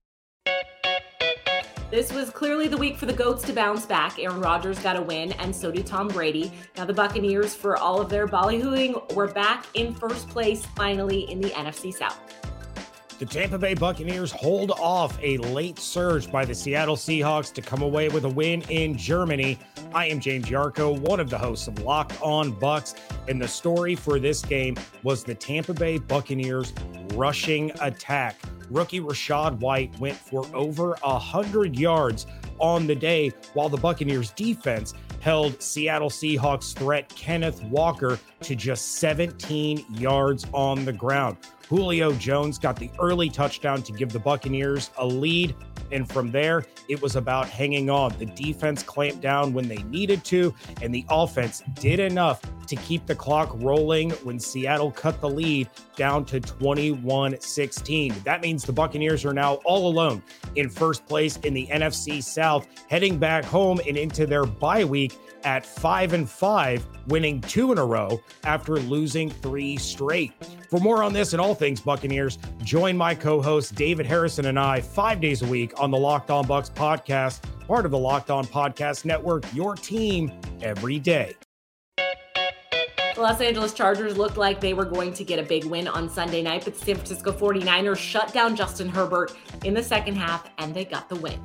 This 1.96 2.12
was 2.12 2.30
clearly 2.30 2.68
the 2.68 2.76
week 2.76 2.98
for 2.98 3.06
the 3.06 3.14
GOATs 3.14 3.46
to 3.46 3.54
bounce 3.54 3.86
back. 3.86 4.20
Aaron 4.20 4.42
Rodgers 4.42 4.78
got 4.80 4.98
a 4.98 5.02
win, 5.02 5.32
and 5.32 5.56
so 5.56 5.72
did 5.72 5.88
Tom 5.88 6.10
Brady. 6.10 6.52
Now, 6.76 6.84
the 6.84 6.92
Buccaneers, 6.92 7.56
for 7.56 7.78
all 7.78 8.02
of 8.02 8.10
their 8.10 8.28
ballyhooing, 8.28 9.14
were 9.14 9.30
back 9.30 9.66
in 9.76 9.96
first 9.96 10.28
place 10.28 10.66
finally 10.76 11.22
in 11.32 11.40
the 11.40 11.52
NFC 11.52 11.94
South. 11.94 12.20
The 13.18 13.26
Tampa 13.26 13.58
Bay 13.58 13.76
Buccaneers 13.76 14.30
hold 14.30 14.72
off 14.72 15.18
a 15.24 15.38
late 15.38 15.80
surge 15.80 16.30
by 16.30 16.44
the 16.44 16.54
Seattle 16.54 16.98
Seahawks 16.98 17.54
to 17.54 17.62
come 17.62 17.82
away 17.82 18.10
with 18.10 18.26
a 18.26 18.30
win 18.30 18.64
in 18.64 18.98
Germany. 18.98 19.58
I 19.94 20.08
am 20.08 20.20
James 20.20 20.48
Yarcho, 20.48 21.00
one 21.00 21.22
of 21.22 21.30
the 21.30 21.38
hosts 21.38 21.70
of 21.70 21.80
Locked 21.80 22.22
On 22.22 22.52
Bucs, 22.52 22.96
and 23.30 23.42
the 23.42 23.48
story 23.48 23.96
for 23.96 24.20
this 24.20 24.42
game 24.42 24.76
was 25.04 25.24
the 25.24 25.34
Tampa 25.34 25.74
Bay 25.74 25.98
Buccaneers 25.98 26.74
rushing 27.14 27.72
attack. 27.80 28.36
Rookie 28.70 29.02
Rachaad 29.02 29.60
White 29.60 29.98
went 30.00 30.18
for 30.18 30.46
over 30.56 30.96
100 31.02 31.78
yards 31.78 32.28
on 32.60 32.88
the 32.88 32.96
day, 32.96 33.32
while 33.54 33.70
the 33.70 33.78
Buccaneers 33.78 34.32
defense 34.32 34.94
held 35.20 35.62
Seattle 35.62 36.10
Seahawks 36.10 36.74
threat 36.76 37.10
Kenneth 37.10 37.62
Walker 37.64 38.20
to 38.42 38.56
just 38.56 38.96
17 38.96 39.84
yards 39.94 40.46
on 40.54 40.86
the 40.86 40.94
ground. 40.94 41.38
Julio 41.68 42.14
Jones 42.14 42.60
got 42.60 42.76
the 42.76 42.92
early 43.00 43.30
touchdown 43.30 43.82
to 43.84 43.92
give 43.92 44.12
the 44.12 44.20
Buccaneers 44.20 44.92
a 44.98 45.06
lead. 45.06 45.56
And 45.92 46.08
from 46.08 46.32
there, 46.32 46.66
it 46.90 47.02
was 47.02 47.16
about 47.16 47.50
hanging 47.50 47.90
on. 47.90 48.16
The 48.18 48.26
defense 48.28 48.84
clamped 48.84 49.22
down 49.22 49.54
when 49.54 49.68
they 49.68 49.82
needed 49.84 50.24
to, 50.26 50.54
and 50.82 50.94
the 50.94 51.06
offense 51.10 51.64
did 51.76 52.00
enough 52.00 52.42
to 52.66 52.76
keep 52.76 53.06
the 53.06 53.16
clock 53.16 53.52
rolling 53.56 54.12
when 54.24 54.40
Seattle 54.40 54.92
cut 54.92 55.22
the 55.22 55.30
lead 55.30 55.70
down 55.96 56.26
to 56.26 56.40
21 56.40 57.40
16. 57.40 58.16
That 58.24 58.42
means 58.42 58.64
the 58.64 58.74
Buccaneers 58.74 59.26
are 59.26 59.34
now 59.34 59.56
all 59.66 59.88
alone 59.88 60.22
in 60.56 60.70
first 60.70 61.06
place 61.08 61.38
in 61.38 61.54
the 61.54 61.68
NFC 61.68 62.22
South, 62.22 62.68
heading 62.90 63.18
back 63.18 63.46
home 63.46 63.80
and 63.88 63.98
into 63.98 64.26
their 64.26 64.46
bye 64.46 64.84
week 64.84 65.18
at 65.46 65.66
five 65.66 66.14
and 66.14 66.30
five, 66.30 66.86
winning 67.08 67.40
two 67.40 67.72
in 67.72 67.78
a 67.78 67.86
row 67.86 68.20
after 68.44 68.76
losing 68.78 69.30
three 69.30 69.78
straight. 69.78 70.34
For 70.70 70.80
more 70.80 71.04
on 71.04 71.14
this 71.14 71.34
and 71.34 71.42
all 71.42 71.56
things 71.56 71.80
Buccaneers, 71.80 72.38
join 72.64 72.98
my 72.98 73.16
co 73.16 73.42
host 73.42 73.76
David 73.76 74.06
Harrison 74.06 74.48
and 74.48 74.60
I 74.60 74.82
five 74.82 75.22
days 75.22 75.42
a 75.42 75.48
week 75.48 75.74
on 75.80 75.92
the 75.92 75.98
Locked 75.98 76.32
On 76.32 76.46
Bucs 76.46 76.72
podcast, 76.72 77.42
part 77.68 77.86
of 77.86 77.92
the 77.92 77.98
Locked 77.98 78.32
On 78.32 78.46
Podcast 78.46 79.06
Network, 79.06 79.46
your 79.54 79.76
team 79.76 80.32
every 80.62 81.00
day. 81.00 81.36
The 83.16 83.22
Los 83.22 83.40
Angeles 83.40 83.74
Chargers 83.74 84.18
looked 84.18 84.36
like 84.36 84.60
they 84.60 84.74
were 84.74 84.84
going 84.84 85.14
to 85.14 85.24
get 85.24 85.40
a 85.40 85.44
big 85.44 85.64
win 85.64 85.88
on 85.88 86.10
Sunday 86.10 86.42
night, 86.42 86.66
but 86.66 86.76
San 86.76 86.96
Francisco 86.96 87.32
49ers 87.32 87.96
shut 87.96 88.34
down 88.34 88.58
Justin 88.58 88.90
Herbert 88.90 89.34
in 89.64 89.74
the 89.74 89.82
second 89.82 90.18
half 90.18 90.50
and 90.58 90.76
they 90.76 90.84
got 90.84 91.08
the 91.08 91.16
win. 91.16 91.40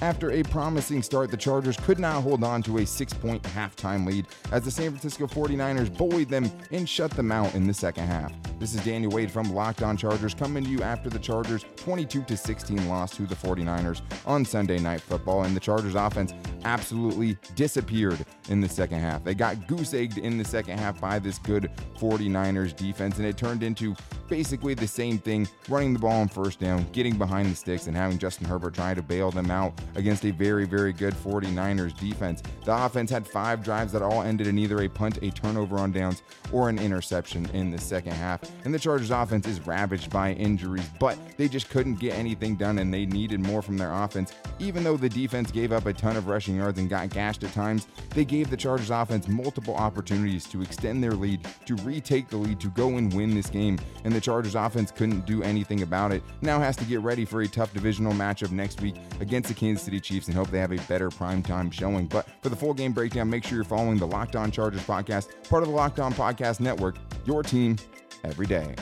After 0.00 0.32
a 0.32 0.42
promising 0.42 1.04
start, 1.04 1.30
the 1.30 1.36
Chargers 1.36 1.76
could 1.76 2.00
not 2.00 2.24
hold 2.24 2.42
on 2.42 2.64
to 2.64 2.78
a 2.78 2.86
six 2.86 3.12
point 3.12 3.44
halftime 3.44 4.08
lead 4.08 4.26
as 4.50 4.64
the 4.64 4.72
San 4.72 4.90
Francisco 4.90 5.28
49ers 5.28 5.96
bullied 5.96 6.30
them 6.30 6.50
and 6.72 6.88
shut 6.88 7.12
them 7.12 7.30
out 7.30 7.54
in 7.54 7.68
the 7.68 7.74
second 7.74 8.08
half. 8.08 8.32
This 8.58 8.74
is 8.74 8.84
Daniel 8.84 9.12
Wade 9.12 9.30
from 9.30 9.54
Locked 9.54 9.84
On 9.84 9.96
Chargers 9.96 10.34
coming 10.34 10.64
to 10.64 10.68
you 10.70 10.82
after 10.82 11.08
the 11.08 11.18
Chargers 11.20 11.64
22 11.76 12.24
16 12.34 12.88
loss 12.88 13.14
to 13.14 13.22
the 13.22 13.36
49ers 13.36 14.02
on 14.26 14.44
Sunday 14.44 14.80
Night 14.80 15.00
Football, 15.00 15.44
and 15.44 15.54
the 15.54 15.60
Chargers 15.60 15.94
offense 15.94 16.34
absolutely 16.64 17.38
disappeared 17.54 18.18
in 18.48 18.60
the 18.60 18.68
second 18.68 18.98
half. 18.98 19.22
They 19.22 19.34
got 19.34 19.68
goose 19.68 19.94
egged 19.94 20.18
in 20.18 20.38
the 20.38 20.44
second 20.44 20.78
half 20.78 21.00
by 21.00 21.20
this 21.20 21.38
good 21.38 21.70
49ers 21.98 22.74
defense, 22.74 23.18
and 23.18 23.26
it 23.26 23.36
turned 23.36 23.62
into 23.62 23.94
basically 24.28 24.74
the 24.74 24.88
same 24.88 25.18
thing 25.18 25.46
running 25.68 25.92
the 25.92 26.00
ball 26.00 26.20
on 26.20 26.28
first 26.28 26.58
down, 26.58 26.84
getting 26.90 27.16
behind 27.16 27.50
the 27.50 27.54
sticks, 27.54 27.86
and 27.86 27.96
having 27.96 28.18
Justin 28.18 28.46
Herbert 28.46 28.74
trying 28.74 28.96
to 28.96 29.02
bail 29.02 29.30
them 29.30 29.52
out 29.52 29.80
against 29.94 30.24
a 30.24 30.32
very, 30.32 30.66
very 30.66 30.92
good 30.92 31.14
49ers 31.14 31.96
defense. 31.96 32.42
The 32.64 32.84
offense 32.84 33.10
had 33.10 33.24
five 33.24 33.62
drives 33.62 33.92
that 33.92 34.02
all 34.02 34.22
ended 34.22 34.48
in 34.48 34.58
either 34.58 34.82
a 34.82 34.88
punt, 34.88 35.18
a 35.22 35.30
turnover 35.30 35.76
on 35.78 35.92
downs, 35.92 36.22
or 36.52 36.68
an 36.68 36.78
interception 36.80 37.46
in 37.50 37.70
the 37.70 37.78
second 37.78 38.12
half. 38.12 38.47
And 38.64 38.74
the 38.74 38.78
Chargers 38.78 39.10
offense 39.10 39.46
is 39.46 39.66
ravaged 39.66 40.10
by 40.10 40.32
injuries, 40.32 40.88
but 40.98 41.18
they 41.36 41.48
just 41.48 41.70
couldn't 41.70 41.96
get 41.96 42.14
anything 42.14 42.56
done 42.56 42.78
and 42.78 42.92
they 42.92 43.06
needed 43.06 43.40
more 43.40 43.62
from 43.62 43.76
their 43.76 43.92
offense. 43.92 44.34
Even 44.58 44.84
though 44.84 44.96
the 44.96 45.08
defense 45.08 45.50
gave 45.50 45.72
up 45.72 45.86
a 45.86 45.92
ton 45.92 46.16
of 46.16 46.26
rushing 46.26 46.56
yards 46.56 46.78
and 46.78 46.88
got 46.88 47.10
gashed 47.10 47.44
at 47.44 47.52
times, 47.52 47.86
they 48.10 48.24
gave 48.24 48.50
the 48.50 48.56
Chargers 48.56 48.90
offense 48.90 49.28
multiple 49.28 49.74
opportunities 49.74 50.44
to 50.46 50.62
extend 50.62 51.02
their 51.02 51.12
lead, 51.12 51.46
to 51.66 51.74
retake 51.76 52.28
the 52.28 52.36
lead, 52.36 52.60
to 52.60 52.68
go 52.68 52.96
and 52.96 53.12
win 53.14 53.34
this 53.34 53.48
game. 53.48 53.78
And 54.04 54.12
the 54.12 54.20
Chargers 54.20 54.54
offense 54.54 54.90
couldn't 54.90 55.26
do 55.26 55.42
anything 55.42 55.82
about 55.82 56.12
it. 56.12 56.22
Now 56.40 56.58
has 56.58 56.76
to 56.76 56.84
get 56.84 57.00
ready 57.00 57.24
for 57.24 57.42
a 57.42 57.48
tough 57.48 57.72
divisional 57.72 58.12
matchup 58.12 58.50
next 58.50 58.80
week 58.80 58.96
against 59.20 59.48
the 59.48 59.54
Kansas 59.54 59.84
City 59.84 60.00
Chiefs 60.00 60.28
and 60.28 60.36
hope 60.36 60.50
they 60.50 60.58
have 60.58 60.72
a 60.72 60.80
better 60.88 61.10
primetime 61.10 61.72
showing. 61.72 62.06
But 62.06 62.26
for 62.42 62.48
the 62.48 62.56
full 62.56 62.74
game 62.74 62.92
breakdown, 62.92 63.30
make 63.30 63.44
sure 63.44 63.56
you're 63.56 63.64
following 63.64 63.98
the 63.98 64.06
Locked 64.06 64.36
On 64.36 64.50
Chargers 64.50 64.82
podcast, 64.82 65.28
part 65.48 65.62
of 65.62 65.68
the 65.68 65.74
Locked 65.74 66.00
On 66.00 66.12
Podcast 66.12 66.60
Network, 66.60 66.96
your 67.24 67.42
team 67.42 67.76
every 68.24 68.46
day. 68.46 68.74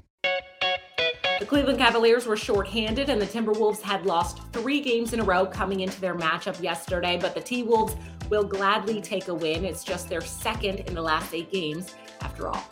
The 1.38 1.44
Cleveland 1.44 1.78
Cavaliers 1.78 2.26
were 2.26 2.36
shorthanded, 2.36 3.10
and 3.10 3.20
the 3.20 3.26
Timberwolves 3.26 3.82
had 3.82 4.06
lost 4.06 4.40
three 4.52 4.80
games 4.80 5.12
in 5.12 5.20
a 5.20 5.24
row 5.24 5.44
coming 5.44 5.80
into 5.80 6.00
their 6.00 6.14
matchup 6.14 6.62
yesterday. 6.62 7.18
But 7.20 7.34
the 7.34 7.42
T 7.42 7.62
Wolves 7.62 7.94
will 8.30 8.44
gladly 8.44 9.02
take 9.02 9.28
a 9.28 9.34
win. 9.34 9.64
It's 9.64 9.84
just 9.84 10.08
their 10.08 10.22
second 10.22 10.80
in 10.80 10.94
the 10.94 11.02
last 11.02 11.34
eight 11.34 11.52
games, 11.52 11.94
after 12.22 12.48
all. 12.48 12.64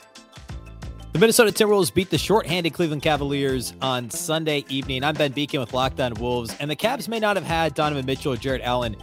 The 1.13 1.19
Minnesota 1.19 1.53
Timberwolves 1.53 1.93
beat 1.95 2.11
the 2.11 2.19
shorthanded 2.19 2.73
Cleveland 2.73 3.03
Cavaliers 3.03 3.75
on 3.81 4.11
Sunday 4.11 4.65
evening. 4.69 5.05
I'm 5.05 5.15
Ben 5.15 5.33
Beecken 5.33 5.61
with 5.61 5.73
Locked 5.73 6.01
On 6.01 6.15
Wolves, 6.15 6.57
and 6.59 6.69
the 6.69 6.75
Cavs 6.75 7.07
may 7.07 7.21
not 7.21 7.37
have 7.37 7.45
had 7.45 7.75
Donovan 7.75 8.05
Mitchell 8.05 8.33
or 8.33 8.37
Jarrett 8.37 8.63
Allen, 8.63 8.97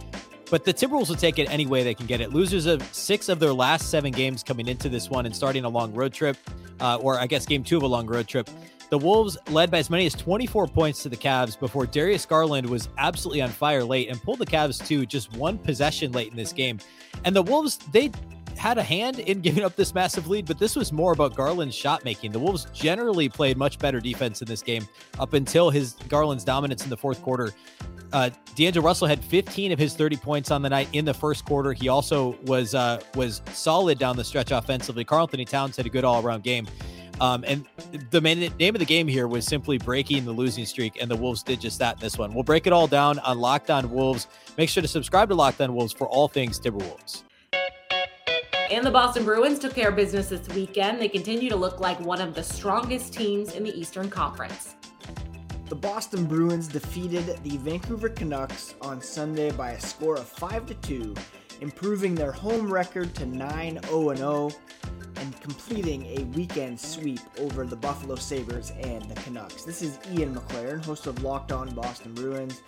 but 0.50 0.64
the 0.64 0.74
Timberwolves 0.74 1.08
will 1.08 1.16
take 1.16 1.38
it 1.38 1.50
any 1.50 1.64
way 1.64 1.82
they 1.82 1.94
can 1.94 2.04
get 2.06 2.20
it. 2.20 2.34
Losers 2.34 2.66
of 2.66 2.82
six 2.94 3.30
of 3.30 3.38
their 3.38 3.54
last 3.54 3.90
seven 3.90 4.12
games 4.12 4.42
coming 4.42 4.68
into 4.68 4.90
this 4.90 5.08
one 5.08 5.24
and 5.24 5.34
starting 5.34 5.64
a 5.64 5.68
long 5.68 5.94
road 5.94 6.12
trip, 6.12 6.36
uh, 6.82 6.96
or 6.96 7.18
I 7.18 7.26
guess 7.26 7.46
game 7.46 7.64
two 7.64 7.78
of 7.78 7.82
a 7.82 7.86
long 7.86 8.06
road 8.06 8.28
trip. 8.28 8.50
The 8.90 8.98
Wolves 8.98 9.38
led 9.48 9.70
by 9.70 9.78
as 9.78 9.88
many 9.88 10.04
as 10.04 10.12
24 10.12 10.66
points 10.66 11.02
to 11.04 11.08
the 11.08 11.16
Cavs 11.16 11.58
before 11.58 11.86
Darius 11.86 12.26
Garland 12.26 12.68
was 12.68 12.90
absolutely 12.98 13.40
on 13.40 13.48
fire 13.48 13.82
late 13.82 14.10
and 14.10 14.20
pulled 14.22 14.38
the 14.38 14.44
Cavs 14.44 14.86
to 14.86 15.06
just 15.06 15.34
one 15.34 15.56
possession 15.56 16.12
late 16.12 16.30
in 16.30 16.36
this 16.36 16.52
game. 16.52 16.78
And 17.24 17.34
the 17.34 17.40
Wolves, 17.40 17.78
they 17.90 18.10
had 18.58 18.76
a 18.76 18.82
hand 18.82 19.18
in 19.20 19.40
giving 19.40 19.64
up 19.64 19.76
this 19.76 19.94
massive 19.94 20.28
lead, 20.28 20.44
but 20.44 20.58
this 20.58 20.76
was 20.76 20.92
more 20.92 21.12
about 21.12 21.34
Garland's 21.34 21.74
shot 21.74 22.04
making. 22.04 22.32
The 22.32 22.38
Wolves 22.38 22.66
generally 22.74 23.30
played 23.30 23.56
much 23.56 23.78
better 23.78 23.98
defense 23.98 24.42
in 24.42 24.48
this 24.48 24.62
game 24.62 24.86
up 25.18 25.32
until 25.32 25.70
his 25.70 25.94
Garland's 26.08 26.44
dominance 26.44 26.84
in 26.84 26.90
the 26.90 26.96
fourth 26.96 27.22
quarter. 27.22 27.54
Uh, 28.12 28.30
D'Angelo 28.54 28.84
Russell 28.84 29.08
had 29.08 29.24
15 29.24 29.72
of 29.72 29.78
his 29.78 29.94
30 29.94 30.16
points 30.16 30.50
on 30.50 30.62
the 30.62 30.68
night 30.68 30.88
in 30.92 31.04
the 31.04 31.14
first 31.14 31.44
quarter. 31.44 31.72
He 31.72 31.88
also 31.88 32.36
was 32.44 32.74
uh, 32.74 33.00
was 33.14 33.40
solid 33.52 33.98
down 33.98 34.16
the 34.16 34.24
stretch 34.24 34.50
offensively. 34.50 35.04
Karl-Anthony 35.04 35.44
Towns 35.44 35.76
had 35.76 35.86
a 35.86 35.90
good 35.90 36.04
all 36.04 36.24
around 36.24 36.42
game. 36.42 36.66
Um, 37.20 37.44
and 37.46 37.66
the 38.10 38.20
main, 38.20 38.52
name 38.58 38.74
of 38.74 38.80
the 38.80 38.84
game 38.84 39.06
here 39.06 39.28
was 39.28 39.46
simply 39.46 39.78
breaking 39.78 40.24
the 40.24 40.32
losing 40.32 40.66
streak, 40.66 41.00
and 41.00 41.10
the 41.10 41.16
Wolves 41.16 41.42
did 41.42 41.60
just 41.60 41.78
that 41.78 41.94
in 41.94 42.00
this 42.00 42.18
one. 42.18 42.34
We'll 42.34 42.42
break 42.42 42.66
it 42.66 42.72
all 42.72 42.86
down 42.86 43.18
on 43.20 43.38
Locked 43.38 43.70
On 43.70 43.90
Wolves. 43.90 44.26
Make 44.58 44.68
sure 44.68 44.82
to 44.82 44.88
subscribe 44.88 45.28
to 45.28 45.34
Locked 45.34 45.60
On 45.60 45.74
Wolves 45.74 45.92
for 45.92 46.08
all 46.08 46.26
things 46.26 46.58
Timberwolves. 46.58 47.22
And 48.72 48.84
the 48.84 48.90
Boston 48.90 49.24
Bruins 49.24 49.58
took 49.58 49.74
care 49.74 49.90
of 49.90 49.96
business 49.96 50.30
this 50.30 50.48
weekend. 50.48 51.00
They 51.00 51.08
continue 51.08 51.50
to 51.50 51.56
look 51.56 51.78
like 51.78 52.00
one 52.00 52.20
of 52.20 52.34
the 52.34 52.42
strongest 52.42 53.12
teams 53.12 53.54
in 53.54 53.62
the 53.62 53.78
Eastern 53.78 54.08
Conference. 54.08 54.76
The 55.72 55.78
Boston 55.78 56.26
Bruins 56.26 56.68
defeated 56.68 57.42
the 57.42 57.56
Vancouver 57.56 58.10
Canucks 58.10 58.74
on 58.82 59.00
Sunday 59.00 59.50
by 59.52 59.70
a 59.70 59.80
score 59.80 60.16
of 60.16 60.28
5 60.28 60.66
to 60.66 60.74
2, 60.74 61.14
improving 61.62 62.14
their 62.14 62.30
home 62.30 62.70
record 62.70 63.14
to 63.14 63.24
9 63.24 63.80
0 63.82 64.14
0 64.14 64.50
and 65.16 65.40
completing 65.40 66.04
a 66.18 66.24
weekend 66.36 66.78
sweep 66.78 67.20
over 67.38 67.64
the 67.64 67.74
Buffalo 67.74 68.16
Sabres 68.16 68.74
and 68.82 69.02
the 69.08 69.14
Canucks. 69.22 69.64
This 69.64 69.80
is 69.80 69.98
Ian 70.12 70.34
McLaren, 70.34 70.84
host 70.84 71.06
of 71.06 71.22
Locked 71.22 71.52
On 71.52 71.74
Boston 71.74 72.12
Bruins. 72.12 72.60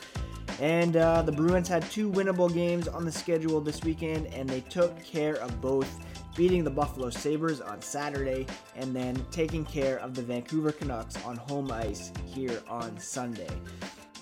And 0.59 0.97
uh, 0.97 1.21
the 1.21 1.33
Bruins 1.33 1.69
had 1.69 1.83
two 1.91 2.11
winnable 2.11 2.51
games 2.55 2.89
on 2.89 3.05
the 3.05 3.13
schedule 3.13 3.61
this 3.61 3.83
weekend, 3.83 4.29
and 4.29 4.49
they 4.49 4.63
took 4.63 4.99
care 5.05 5.35
of 5.43 5.61
both, 5.61 5.95
beating 6.35 6.65
the 6.65 6.71
Buffalo 6.71 7.11
Sabres 7.11 7.61
on 7.61 7.81
Saturday 7.81 8.47
and 8.77 8.95
then 8.95 9.25
taking 9.31 9.65
care 9.65 9.99
of 9.99 10.15
the 10.15 10.23
Vancouver 10.23 10.73
Canucks 10.73 11.23
on 11.25 11.37
home 11.37 11.71
ice 11.71 12.13
here 12.27 12.61
on 12.69 12.99
Sunday. 12.99 13.49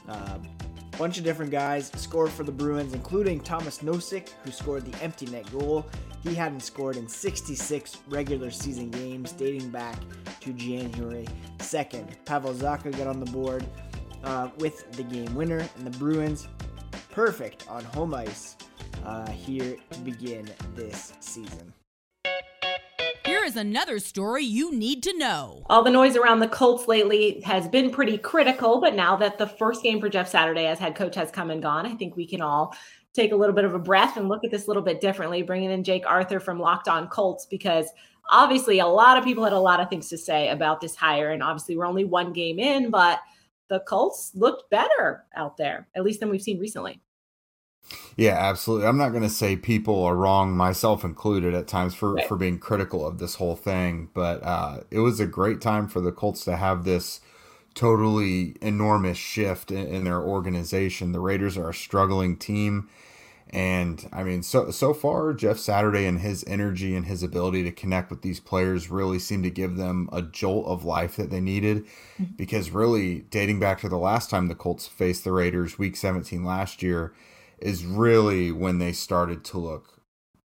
Uh, 0.09 0.39
bunch 0.99 1.19
of 1.19 1.25
different 1.25 1.51
guys 1.51 1.91
scored 1.97 2.31
for 2.31 2.45
the 2.45 2.53
Bruins, 2.53 2.93
including 2.93 3.41
Tomas 3.41 3.79
Nosek, 3.79 4.29
who 4.45 4.51
scored 4.51 4.85
the 4.85 5.03
empty 5.03 5.27
net 5.27 5.51
goal. 5.51 5.87
He 6.23 6.35
hadn't 6.35 6.61
scored 6.61 6.97
in 6.97 7.09
66 7.09 7.99
regular 8.09 8.51
season 8.51 8.91
games 8.91 9.33
dating 9.33 9.71
back 9.71 9.99
to 10.41 10.53
January 10.53 11.27
2nd. 11.59 12.07
Pavel 12.25 12.55
Zacha 12.55 12.97
got 12.97 13.07
on 13.07 13.21
the 13.21 13.31
board 13.31 13.65
uh, 14.23 14.51
with 14.59 14.91
the 14.93 15.03
game 15.03 15.35
winner, 15.35 15.67
and 15.77 15.87
the 15.87 15.99
Bruins 15.99 16.47
perfect 17.11 17.67
on 17.69 17.85
home 17.85 18.15
ice 18.15 18.57
uh, 19.05 19.29
here 19.31 19.77
to 19.91 19.99
begin 20.01 20.49
this 20.75 21.13
season. 21.21 21.73
Here 23.43 23.49
is 23.49 23.57
another 23.57 23.99
story 23.99 24.45
you 24.45 24.73
need 24.73 25.03
to 25.03 25.19
know. 25.19 25.65
All 25.69 25.83
the 25.83 25.91
noise 25.91 26.15
around 26.15 26.39
the 26.39 26.47
Colts 26.47 26.87
lately 26.87 27.41
has 27.41 27.67
been 27.67 27.91
pretty 27.91 28.17
critical, 28.17 28.81
but 28.81 28.95
now 28.95 29.17
that 29.17 29.37
the 29.37 29.49
first 29.49 29.83
game 29.83 29.99
for 29.99 30.09
Jeff 30.09 30.29
Saturday 30.29 30.67
as 30.67 30.79
head 30.79 30.95
coach 30.95 31.17
has 31.17 31.33
come 31.33 31.51
and 31.51 31.61
gone, 31.61 31.85
I 31.85 31.97
think 31.97 32.15
we 32.15 32.25
can 32.25 32.41
all 32.41 32.73
take 33.13 33.33
a 33.33 33.35
little 33.35 33.53
bit 33.53 33.65
of 33.65 33.75
a 33.75 33.81
breath 33.81 34.17
and 34.17 34.29
look 34.29 34.45
at 34.45 34.53
this 34.53 34.67
a 34.67 34.69
little 34.69 34.83
bit 34.83 35.01
differently, 35.01 35.43
bringing 35.43 35.73
in 35.73 35.83
Jake 35.83 36.07
Arthur 36.07 36.39
from 36.39 36.61
Locked 36.61 36.87
On 36.87 37.09
Colts 37.09 37.45
because 37.47 37.89
obviously 38.31 38.79
a 38.79 38.87
lot 38.87 39.19
of 39.19 39.25
people 39.25 39.43
had 39.43 39.53
a 39.53 39.59
lot 39.59 39.81
of 39.81 39.91
things 39.91 40.09
to 40.11 40.17
say 40.17 40.51
about 40.51 40.81
this 40.81 40.95
hire. 40.95 41.31
And 41.31 41.43
obviously, 41.43 41.77
we're 41.77 41.85
only 41.85 42.05
one 42.05 42.33
game 42.33 42.61
in, 42.61 42.91
but 42.93 43.19
the 43.67 43.81
Colts 43.89 44.31
looked 44.37 44.71
better 44.71 45.25
out 45.35 45.57
there, 45.57 45.89
at 45.97 46.05
least 46.05 46.21
than 46.21 46.31
we've 46.31 46.41
seen 46.41 46.61
recently. 46.61 47.01
Yeah, 48.17 48.37
absolutely. 48.39 48.87
I'm 48.87 48.99
not 48.99 49.11
going 49.11 49.23
to 49.23 49.29
say 49.29 49.57
people 49.57 50.03
are 50.05 50.17
wrong, 50.17 50.57
myself 50.57 51.05
included, 51.05 51.55
at 51.55 51.67
times 51.67 51.95
for 51.95 52.15
right. 52.15 52.29
for 52.29 52.37
being 52.37 52.59
critical 52.59 53.07
of 53.07 53.19
this 53.19 53.37
whole 53.37 53.57
thing, 53.57 54.11
but 54.15 54.43
uh, 54.43 54.81
it 54.91 55.01
was 55.01 55.21
a 55.21 55.27
great 55.27 55.61
time 55.61 55.89
for 55.89 56.01
the 56.01 56.13
Colts 56.13 56.45
to 56.45 56.57
have 56.57 56.85
this 56.85 57.21
totally 57.75 58.57
enormous 58.61 59.17
shift 59.17 59.71
in, 59.71 59.87
in 59.87 60.05
their 60.05 60.21
organization. 60.21 61.13
The 61.13 61.21
Raiders 61.21 61.57
are 61.57 61.71
a 61.71 61.75
struggling 61.75 62.37
team. 62.37 62.89
And 63.51 64.09
I 64.13 64.23
mean, 64.25 64.43
so 64.43 64.71
so 64.71 64.95
far, 64.95 65.35
Jeff 65.35 65.59
Saturday 65.59 66.07
and 66.07 66.21
his 66.21 66.43
energy 66.47 66.97
and 66.97 67.05
his 67.05 67.23
ability 67.23 67.65
to 67.65 67.71
connect 67.71 68.09
with 68.09 68.23
these 68.23 68.41
players 68.41 68.91
really 68.91 69.19
seemed 69.19 69.45
to 69.45 69.51
give 69.51 69.77
them 69.77 70.09
a 70.11 70.23
jolt 70.23 70.67
of 70.67 70.87
life 70.87 71.17
that 71.17 71.29
they 71.31 71.41
needed. 71.41 71.85
Mm-hmm. 72.19 72.37
Because 72.37 72.71
really, 72.71 73.21
dating 73.31 73.61
back 73.61 73.81
to 73.81 73.91
the 73.91 73.99
last 73.99 74.31
time 74.31 74.49
the 74.49 74.55
Colts 74.55 74.87
faced 74.87 75.25
the 75.25 75.33
Raiders, 75.33 75.79
Week 75.79 75.97
17 75.97 76.43
last 76.43 76.83
year, 76.83 77.13
is 77.63 77.87
really 77.87 78.51
when 78.51 78.79
they 78.79 78.93
started 78.93 79.45
to 79.45 79.59
look 79.59 80.03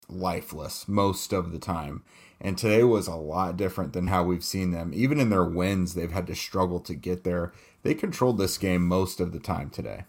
lifeless 0.08 0.88
most 0.88 1.32
of 1.32 1.52
the 1.52 1.58
time. 1.58 2.02
And 2.40 2.58
today 2.58 2.82
was 2.82 3.06
a 3.06 3.14
lot 3.14 3.56
different 3.56 3.92
than 3.92 4.08
how 4.08 4.24
we've 4.24 4.42
seen 4.42 4.72
them. 4.72 4.92
Even 4.94 5.20
in 5.20 5.30
their 5.30 5.44
wins, 5.44 5.94
they've 5.94 6.10
had 6.10 6.26
to 6.26 6.34
struggle 6.34 6.80
to 6.80 6.94
get 6.94 7.22
there. 7.22 7.52
They 7.82 7.94
controlled 7.94 8.38
this 8.38 8.58
game 8.58 8.86
most 8.86 9.20
of 9.20 9.32
the 9.32 9.38
time 9.38 9.70
today. 9.70 10.04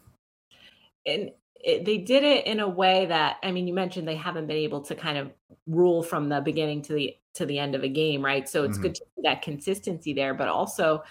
And 1.06 1.32
it, 1.56 1.86
they 1.86 1.98
did 1.98 2.24
it 2.24 2.46
in 2.48 2.60
a 2.60 2.68
way 2.68 3.06
that 3.06 3.38
I 3.44 3.52
mean, 3.52 3.68
you 3.68 3.74
mentioned 3.74 4.08
they 4.08 4.16
haven't 4.16 4.48
been 4.48 4.58
able 4.58 4.82
to 4.82 4.96
kind 4.96 5.18
of 5.18 5.32
rule 5.68 6.04
from 6.04 6.30
the 6.30 6.42
beginning 6.42 6.82
to 6.84 6.94
the 6.94 7.16
to 7.36 7.46
the 7.46 7.60
end 7.60 7.76
of 7.76 7.84
a 7.84 7.90
game, 7.90 8.24
right? 8.24 8.48
So 8.48 8.64
it's 8.64 8.74
mm-hmm. 8.74 8.84
good 8.84 8.96
to 8.96 9.02
see 9.02 9.22
that 9.24 9.42
consistency 9.42 10.14
there, 10.14 10.34
but 10.34 10.48
also 10.48 11.04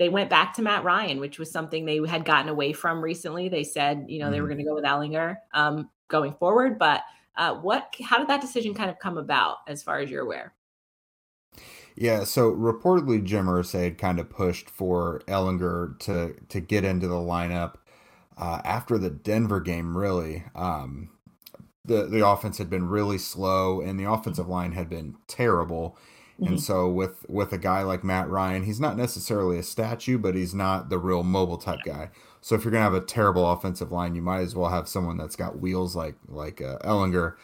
they 0.00 0.08
went 0.08 0.30
back 0.30 0.54
to 0.54 0.62
Matt 0.62 0.82
Ryan, 0.82 1.20
which 1.20 1.38
was 1.38 1.50
something 1.50 1.84
they 1.84 2.00
had 2.06 2.24
gotten 2.24 2.48
away 2.48 2.72
from 2.72 3.04
recently. 3.04 3.50
They 3.50 3.64
said, 3.64 4.06
you 4.08 4.18
know, 4.18 4.24
mm-hmm. 4.24 4.32
they 4.32 4.40
were 4.40 4.48
mm-hmm. 4.48 4.64
going 4.64 4.64
to 4.64 4.70
go 4.70 4.74
with 4.74 4.84
Ehlinger 4.84 5.36
um, 5.52 5.90
going 6.08 6.32
forward, 6.32 6.78
but 6.78 7.02
uh, 7.36 7.56
what? 7.56 7.94
How 8.02 8.18
did 8.18 8.28
that 8.28 8.40
decision 8.40 8.72
kind 8.72 8.88
of 8.88 8.98
come 8.98 9.18
about, 9.18 9.58
as 9.68 9.82
far 9.82 9.98
as 9.98 10.10
you're 10.10 10.22
aware? 10.22 10.54
Yeah, 11.96 12.24
so 12.24 12.50
reportedly 12.50 13.22
Jim 13.22 13.44
Irsay 13.44 13.84
had 13.84 13.98
kind 13.98 14.18
of 14.18 14.30
pushed 14.30 14.70
for 14.70 15.20
Ehlinger 15.28 15.98
to 16.00 16.34
to 16.48 16.60
get 16.60 16.84
into 16.84 17.06
the 17.06 17.14
lineup 17.14 17.74
uh, 18.38 18.62
after 18.64 18.96
the 18.96 19.10
Denver 19.10 19.60
game, 19.60 19.96
really, 19.96 20.44
um, 20.54 21.10
the 21.84 22.06
the 22.06 22.26
offense 22.26 22.56
had 22.56 22.70
been 22.70 22.88
really 22.88 23.18
slow, 23.18 23.82
and 23.82 24.00
the 24.00 24.10
offensive 24.10 24.48
line 24.48 24.72
had 24.72 24.88
been 24.88 25.16
terrible. 25.28 25.98
Mm-hmm. 26.40 26.54
And 26.54 26.62
so 26.62 26.88
with 26.88 27.26
with 27.28 27.52
a 27.52 27.58
guy 27.58 27.82
like 27.82 28.02
Matt 28.02 28.28
Ryan, 28.28 28.64
he's 28.64 28.80
not 28.80 28.96
necessarily 28.96 29.58
a 29.58 29.62
statue, 29.62 30.18
but 30.18 30.34
he's 30.34 30.54
not 30.54 30.88
the 30.88 30.98
real 30.98 31.22
mobile 31.22 31.58
type 31.58 31.80
guy. 31.84 32.10
So 32.40 32.54
if 32.54 32.64
you're 32.64 32.72
gonna 32.72 32.84
have 32.84 32.94
a 32.94 33.00
terrible 33.00 33.50
offensive 33.50 33.92
line, 33.92 34.14
you 34.14 34.22
might 34.22 34.40
as 34.40 34.54
well 34.54 34.70
have 34.70 34.88
someone 34.88 35.18
that's 35.18 35.36
got 35.36 35.60
wheels 35.60 35.94
like 35.94 36.16
like 36.28 36.62
uh, 36.62 36.78
Ehlinger. 36.78 37.34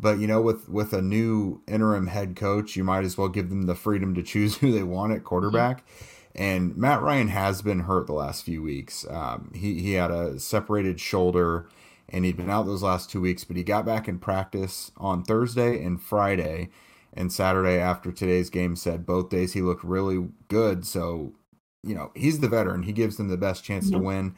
But 0.00 0.18
you 0.18 0.26
know, 0.26 0.40
with 0.40 0.68
with 0.68 0.92
a 0.92 1.02
new 1.02 1.62
interim 1.68 2.08
head 2.08 2.34
coach, 2.34 2.74
you 2.74 2.82
might 2.82 3.04
as 3.04 3.16
well 3.16 3.28
give 3.28 3.50
them 3.50 3.66
the 3.66 3.74
freedom 3.74 4.14
to 4.14 4.22
choose 4.22 4.56
who 4.58 4.72
they 4.72 4.82
want 4.82 5.12
at 5.12 5.24
quarterback. 5.24 5.86
Mm-hmm. 5.86 6.04
And 6.34 6.76
Matt 6.76 7.02
Ryan 7.02 7.28
has 7.28 7.60
been 7.60 7.80
hurt 7.80 8.06
the 8.06 8.12
last 8.12 8.44
few 8.44 8.62
weeks. 8.62 9.04
Um, 9.10 9.50
he, 9.52 9.80
he 9.80 9.94
had 9.94 10.12
a 10.12 10.38
separated 10.38 11.00
shoulder 11.00 11.68
and 12.08 12.24
he'd 12.24 12.36
been 12.36 12.50
out 12.50 12.66
those 12.66 12.82
last 12.82 13.10
two 13.10 13.20
weeks, 13.20 13.44
but 13.44 13.56
he 13.56 13.64
got 13.64 13.84
back 13.84 14.08
in 14.08 14.18
practice 14.18 14.90
on 14.96 15.22
Thursday 15.22 15.82
and 15.82 16.00
Friday. 16.00 16.70
And 17.12 17.32
Saturday 17.32 17.78
after 17.78 18.12
today's 18.12 18.50
game 18.50 18.76
said 18.76 19.06
both 19.06 19.30
days 19.30 19.52
he 19.52 19.62
looked 19.62 19.84
really 19.84 20.28
good. 20.48 20.86
So, 20.86 21.34
you 21.82 21.94
know, 21.94 22.12
he's 22.14 22.40
the 22.40 22.48
veteran. 22.48 22.84
He 22.84 22.92
gives 22.92 23.16
them 23.16 23.28
the 23.28 23.36
best 23.36 23.64
chance 23.64 23.90
to 23.90 23.98
win. 23.98 24.34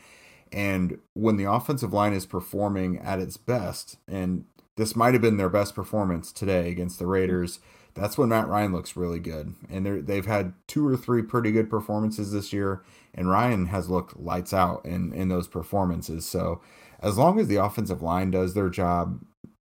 And 0.52 0.99
when 1.14 1.37
the 1.37 1.50
offensive 1.50 1.93
line 1.93 2.12
is 2.12 2.26
performing 2.26 2.99
at 2.99 3.19
its 3.19 3.37
best, 3.37 3.97
and 4.07 4.45
this 4.76 4.97
might 4.97 5.14
have 5.14 5.23
been 5.23 5.37
their 5.37 5.49
best 5.49 5.75
performance 5.75 6.33
today 6.33 6.71
against 6.71 6.99
the 6.99 7.07
Raiders 7.07 7.59
that's 7.95 8.17
when 8.17 8.31
Matt 8.31 8.49
Ryan 8.49 8.73
looks 8.73 8.97
really 8.97 9.19
good. 9.19 9.55
And 9.71 10.07
they've 10.07 10.26
had 10.26 10.55
two 10.67 10.87
or 10.87 10.97
three 10.97 11.23
pretty 11.23 11.52
good 11.52 11.69
performances 11.69 12.33
this 12.33 12.52
year, 12.52 12.83
and 13.14 13.29
Ryan 13.29 13.67
has 13.67 13.91
looked 13.91 14.19
lights 14.19 14.52
out 14.52 14.85
in, 14.85 15.12
in 15.12 15.29
those 15.29 15.47
performances. 15.47 16.26
So 16.26 16.61
as 17.00 17.19
long 17.19 17.38
as 17.38 17.49
the 17.49 17.57
offensive 17.57 18.02
line 18.02 18.31
does 18.31 18.55
their 18.55 18.71
job, 18.71 19.23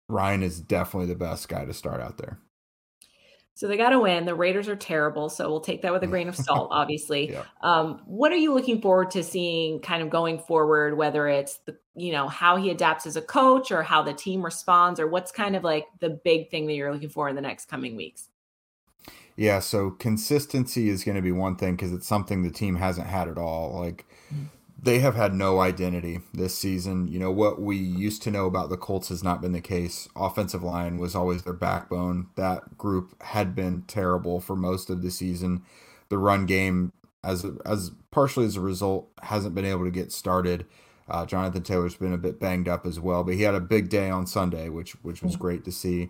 Ryan 0.07 0.43
is 0.43 0.61
definitely 0.61 1.07
the 1.07 1.19
best 1.19 1.49
guy 1.49 1.65
to 1.65 1.73
start 1.73 2.01
out 2.01 2.17
there. 2.17 2.39
So 3.55 3.67
they 3.67 3.77
got 3.77 3.89
to 3.89 3.99
win. 3.99 4.25
The 4.25 4.33
Raiders 4.33 4.67
are 4.67 4.75
terrible, 4.75 5.29
so 5.29 5.47
we'll 5.49 5.61
take 5.61 5.83
that 5.83 5.93
with 5.93 6.01
a 6.03 6.07
grain 6.07 6.27
of 6.27 6.35
salt, 6.35 6.69
obviously. 6.71 7.31
yeah. 7.31 7.43
um, 7.61 8.01
what 8.05 8.31
are 8.31 8.37
you 8.37 8.53
looking 8.53 8.81
forward 8.81 9.11
to 9.11 9.23
seeing 9.23 9.79
kind 9.79 10.01
of 10.01 10.09
going 10.09 10.39
forward, 10.39 10.97
whether 10.97 11.27
it's 11.27 11.57
the 11.65 11.77
you 11.95 12.11
know 12.11 12.27
how 12.27 12.57
he 12.57 12.71
adapts 12.71 13.05
as 13.05 13.15
a 13.15 13.21
coach 13.21 13.71
or 13.71 13.83
how 13.83 14.01
the 14.01 14.13
team 14.13 14.43
responds, 14.43 14.99
or 14.99 15.07
what's 15.07 15.31
kind 15.31 15.55
of 15.55 15.63
like 15.63 15.85
the 15.99 16.09
big 16.09 16.49
thing 16.49 16.65
that 16.65 16.73
you're 16.73 16.91
looking 16.91 17.09
for 17.09 17.29
in 17.29 17.35
the 17.35 17.41
next 17.41 17.65
coming 17.65 17.95
weeks? 17.95 18.29
Yeah, 19.35 19.59
so 19.59 19.91
consistency 19.91 20.89
is 20.89 21.03
going 21.03 21.15
to 21.15 21.21
be 21.21 21.31
one 21.31 21.55
thing 21.55 21.75
because 21.75 21.93
it's 21.93 22.07
something 22.07 22.43
the 22.43 22.51
team 22.51 22.75
hasn't 22.75 23.07
had 23.07 23.27
at 23.27 23.37
all. 23.37 23.79
Like 23.79 24.05
mm-hmm 24.33 24.45
they 24.83 24.99
have 24.99 25.15
had 25.15 25.33
no 25.33 25.61
identity 25.61 26.19
this 26.33 26.57
season. 26.57 27.07
You 27.07 27.17
know, 27.17 27.31
what 27.31 27.61
we 27.61 27.77
used 27.77 28.21
to 28.23 28.31
know 28.31 28.45
about 28.45 28.69
the 28.69 28.77
Colts 28.77 29.07
has 29.07 29.23
not 29.23 29.41
been 29.41 29.53
the 29.53 29.61
case. 29.61 30.09
Offensive 30.15 30.61
line 30.61 30.97
was 30.97 31.15
always 31.15 31.43
their 31.43 31.53
backbone. 31.53 32.27
That 32.35 32.77
group 32.77 33.21
had 33.23 33.55
been 33.55 33.83
terrible 33.83 34.41
for 34.41 34.57
most 34.57 34.89
of 34.89 35.01
the 35.01 35.09
season. 35.09 35.63
The 36.09 36.17
run 36.17 36.45
game, 36.45 36.91
as 37.23 37.45
as 37.65 37.91
partially 38.11 38.45
as 38.45 38.57
a 38.57 38.61
result, 38.61 39.07
hasn't 39.21 39.55
been 39.55 39.65
able 39.65 39.85
to 39.85 39.91
get 39.91 40.11
started. 40.11 40.65
Uh, 41.07 41.25
Jonathan 41.25 41.63
Taylor's 41.63 41.95
been 41.95 42.13
a 42.13 42.17
bit 42.17 42.39
banged 42.39 42.67
up 42.67 42.85
as 42.85 42.99
well, 42.99 43.23
but 43.23 43.35
he 43.35 43.43
had 43.43 43.55
a 43.55 43.61
big 43.61 43.89
day 43.89 44.09
on 44.09 44.27
Sunday, 44.27 44.67
which 44.67 44.91
which 45.01 45.23
was 45.23 45.37
great 45.37 45.63
to 45.63 45.71
see. 45.71 46.09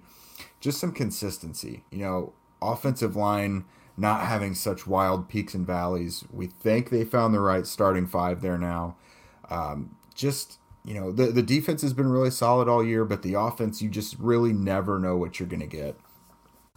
Just 0.59 0.79
some 0.79 0.91
consistency. 0.91 1.83
You 1.91 1.99
know, 1.99 2.33
offensive 2.59 3.15
line 3.15 3.65
not 3.97 4.21
having 4.21 4.55
such 4.55 4.87
wild 4.87 5.29
peaks 5.29 5.53
and 5.53 5.65
valleys. 5.67 6.25
We 6.31 6.47
think 6.47 6.89
they 6.89 7.05
found 7.05 7.33
the 7.33 7.39
right 7.39 7.65
starting 7.67 8.07
five 8.07 8.41
there 8.41 8.57
now. 8.57 8.95
Um, 9.49 9.95
just 10.15 10.59
you 10.85 10.93
know, 10.93 11.11
the 11.11 11.27
the 11.27 11.43
defense 11.43 11.81
has 11.81 11.93
been 11.93 12.09
really 12.09 12.31
solid 12.31 12.67
all 12.67 12.83
year, 12.83 13.05
but 13.05 13.21
the 13.21 13.35
offense 13.35 13.81
you 13.81 13.89
just 13.89 14.17
really 14.19 14.53
never 14.53 14.99
know 14.99 15.15
what 15.15 15.39
you're 15.39 15.47
going 15.47 15.59
to 15.59 15.67
get. 15.67 15.95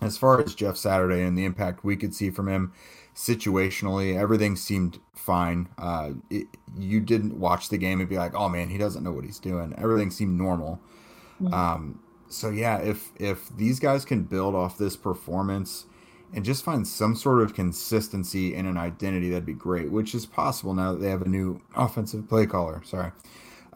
As 0.01 0.19
far 0.19 0.41
as 0.43 0.55
Jeff 0.55 0.77
Saturday 0.77 1.23
and 1.23 1.37
the 1.39 1.45
impact 1.45 1.83
we 1.85 1.97
could 1.97 2.15
see 2.15 2.31
from 2.31 2.49
him 2.49 2.73
situationally, 3.15 4.17
everything 4.17 4.55
seemed 4.55 5.01
fine. 5.15 5.69
Uh, 5.79 6.11
it, 6.29 6.47
you 6.77 7.01
didn't 7.01 7.41
watch 7.41 7.71
the 7.71 7.79
game 7.79 7.99
and 8.01 8.09
be 8.09 8.19
like, 8.19 8.35
"Oh 8.35 8.49
man, 8.49 8.69
he 8.69 8.79
doesn't 8.79 9.03
know 9.03 9.13
what 9.13 9.25
he's 9.25 9.39
doing." 9.39 9.75
Everything 9.79 10.11
seemed 10.11 10.39
normal. 10.39 10.81
Um, 11.51 12.01
so 12.29 12.51
yeah, 12.51 12.79
if 12.79 13.11
if 13.17 13.49
these 13.57 13.81
guys 13.81 14.05
can 14.05 14.25
build 14.25 14.55
off 14.55 14.79
this 14.79 14.97
performance 14.97 15.87
and 16.35 16.45
just 16.45 16.65
find 16.65 16.87
some 16.87 17.15
sort 17.15 17.43
of 17.43 17.55
consistency 17.55 18.55
and 18.55 18.67
an 18.67 18.77
identity, 18.77 19.31
that'd 19.31 19.47
be 19.47 19.55
great, 19.55 19.91
which 19.91 20.15
is 20.15 20.27
possible 20.27 20.75
now 20.75 20.93
that 20.93 20.99
they 20.99 21.11
have 21.11 21.23
a 21.23 21.29
new 21.29 21.61
offensive 21.75 22.29
play 22.29 22.47
caller. 22.47 22.83
Sorry. 22.85 23.13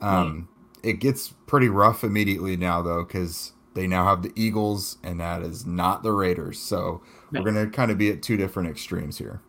Um, 0.01 0.49
It 0.83 0.95
gets 0.95 1.35
pretty 1.47 1.69
rough 1.69 2.05
immediately 2.05 2.57
now, 2.57 2.81
though, 2.81 3.05
because 3.05 3.53
they 3.75 3.87
now 3.87 4.07
have 4.07 4.23
the 4.23 4.33
Eagles, 4.35 4.97
and 5.03 5.21
that 5.21 5.43
is 5.43 5.67
not 5.67 6.03
the 6.03 6.13
Raiders. 6.13 6.59
So 6.59 7.03
we're 7.31 7.43
going 7.43 7.55
to 7.55 7.67
kind 7.71 7.91
of 7.91 7.99
be 7.99 8.11
at 8.11 8.23
two 8.23 8.37
different 8.39 8.69
extremes 8.71 9.19
here. 9.19 9.43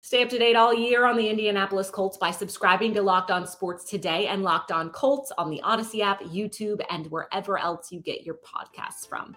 Stay 0.00 0.22
up 0.22 0.28
to 0.30 0.38
date 0.38 0.56
all 0.56 0.74
year 0.74 1.06
on 1.06 1.16
the 1.16 1.28
Indianapolis 1.28 1.90
Colts 1.90 2.16
by 2.16 2.30
subscribing 2.30 2.92
to 2.94 3.02
Locked 3.02 3.30
On 3.30 3.46
Sports 3.46 3.84
today 3.84 4.26
and 4.26 4.42
Locked 4.42 4.72
On 4.72 4.90
Colts 4.90 5.32
on 5.38 5.50
the 5.50 5.62
Audacy 5.64 6.00
app, 6.00 6.20
YouTube, 6.22 6.82
and 6.90 7.10
wherever 7.10 7.58
else 7.58 7.92
you 7.92 8.00
get 8.00 8.22
your 8.22 8.36
podcasts 8.36 9.08
from. 9.08 9.36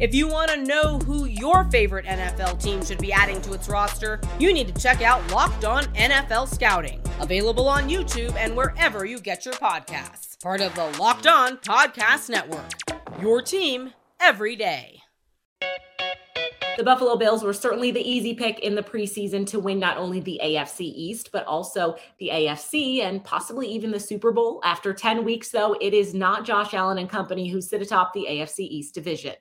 If 0.00 0.14
you 0.14 0.28
want 0.28 0.50
to 0.50 0.56
know 0.56 0.98
who 1.00 1.26
your 1.26 1.64
favorite 1.64 2.06
NFL 2.06 2.62
team 2.62 2.82
should 2.82 2.96
be 2.96 3.12
adding 3.12 3.42
to 3.42 3.52
its 3.52 3.68
roster, 3.68 4.18
you 4.38 4.50
need 4.50 4.74
to 4.74 4.82
check 4.82 5.02
out 5.02 5.30
Locked 5.30 5.66
On 5.66 5.84
NFL 5.94 6.48
Scouting, 6.48 7.02
available 7.20 7.68
on 7.68 7.86
YouTube 7.86 8.34
and 8.36 8.56
wherever 8.56 9.04
you 9.04 9.20
get 9.20 9.44
your 9.44 9.52
podcasts. 9.52 10.40
Part 10.42 10.62
of 10.62 10.74
the 10.74 10.86
Locked 10.98 11.26
On 11.26 11.58
Podcast 11.58 12.30
Network. 12.30 12.70
Your 13.20 13.42
team 13.42 13.92
every 14.18 14.56
day. 14.56 15.02
The 16.78 16.82
Buffalo 16.82 17.16
Bills 17.16 17.42
were 17.42 17.52
certainly 17.52 17.90
the 17.90 18.00
easy 18.00 18.32
pick 18.32 18.58
in 18.60 18.76
the 18.76 18.82
preseason 18.82 19.46
to 19.48 19.60
win 19.60 19.78
not 19.78 19.98
only 19.98 20.20
the 20.20 20.40
AFC 20.42 20.80
East, 20.80 21.28
but 21.30 21.44
also 21.44 21.96
the 22.18 22.30
AFC 22.32 23.02
and 23.02 23.22
possibly 23.22 23.68
even 23.68 23.90
the 23.90 24.00
Super 24.00 24.32
Bowl. 24.32 24.62
After 24.64 24.94
10 24.94 25.26
weeks, 25.26 25.50
though, 25.50 25.76
it 25.78 25.92
is 25.92 26.14
not 26.14 26.46
Josh 26.46 26.72
Allen 26.72 26.96
and 26.96 27.10
company 27.10 27.50
who 27.50 27.60
sit 27.60 27.82
atop 27.82 28.14
the 28.14 28.24
AFC 28.30 28.60
East 28.60 28.94
division. 28.94 29.34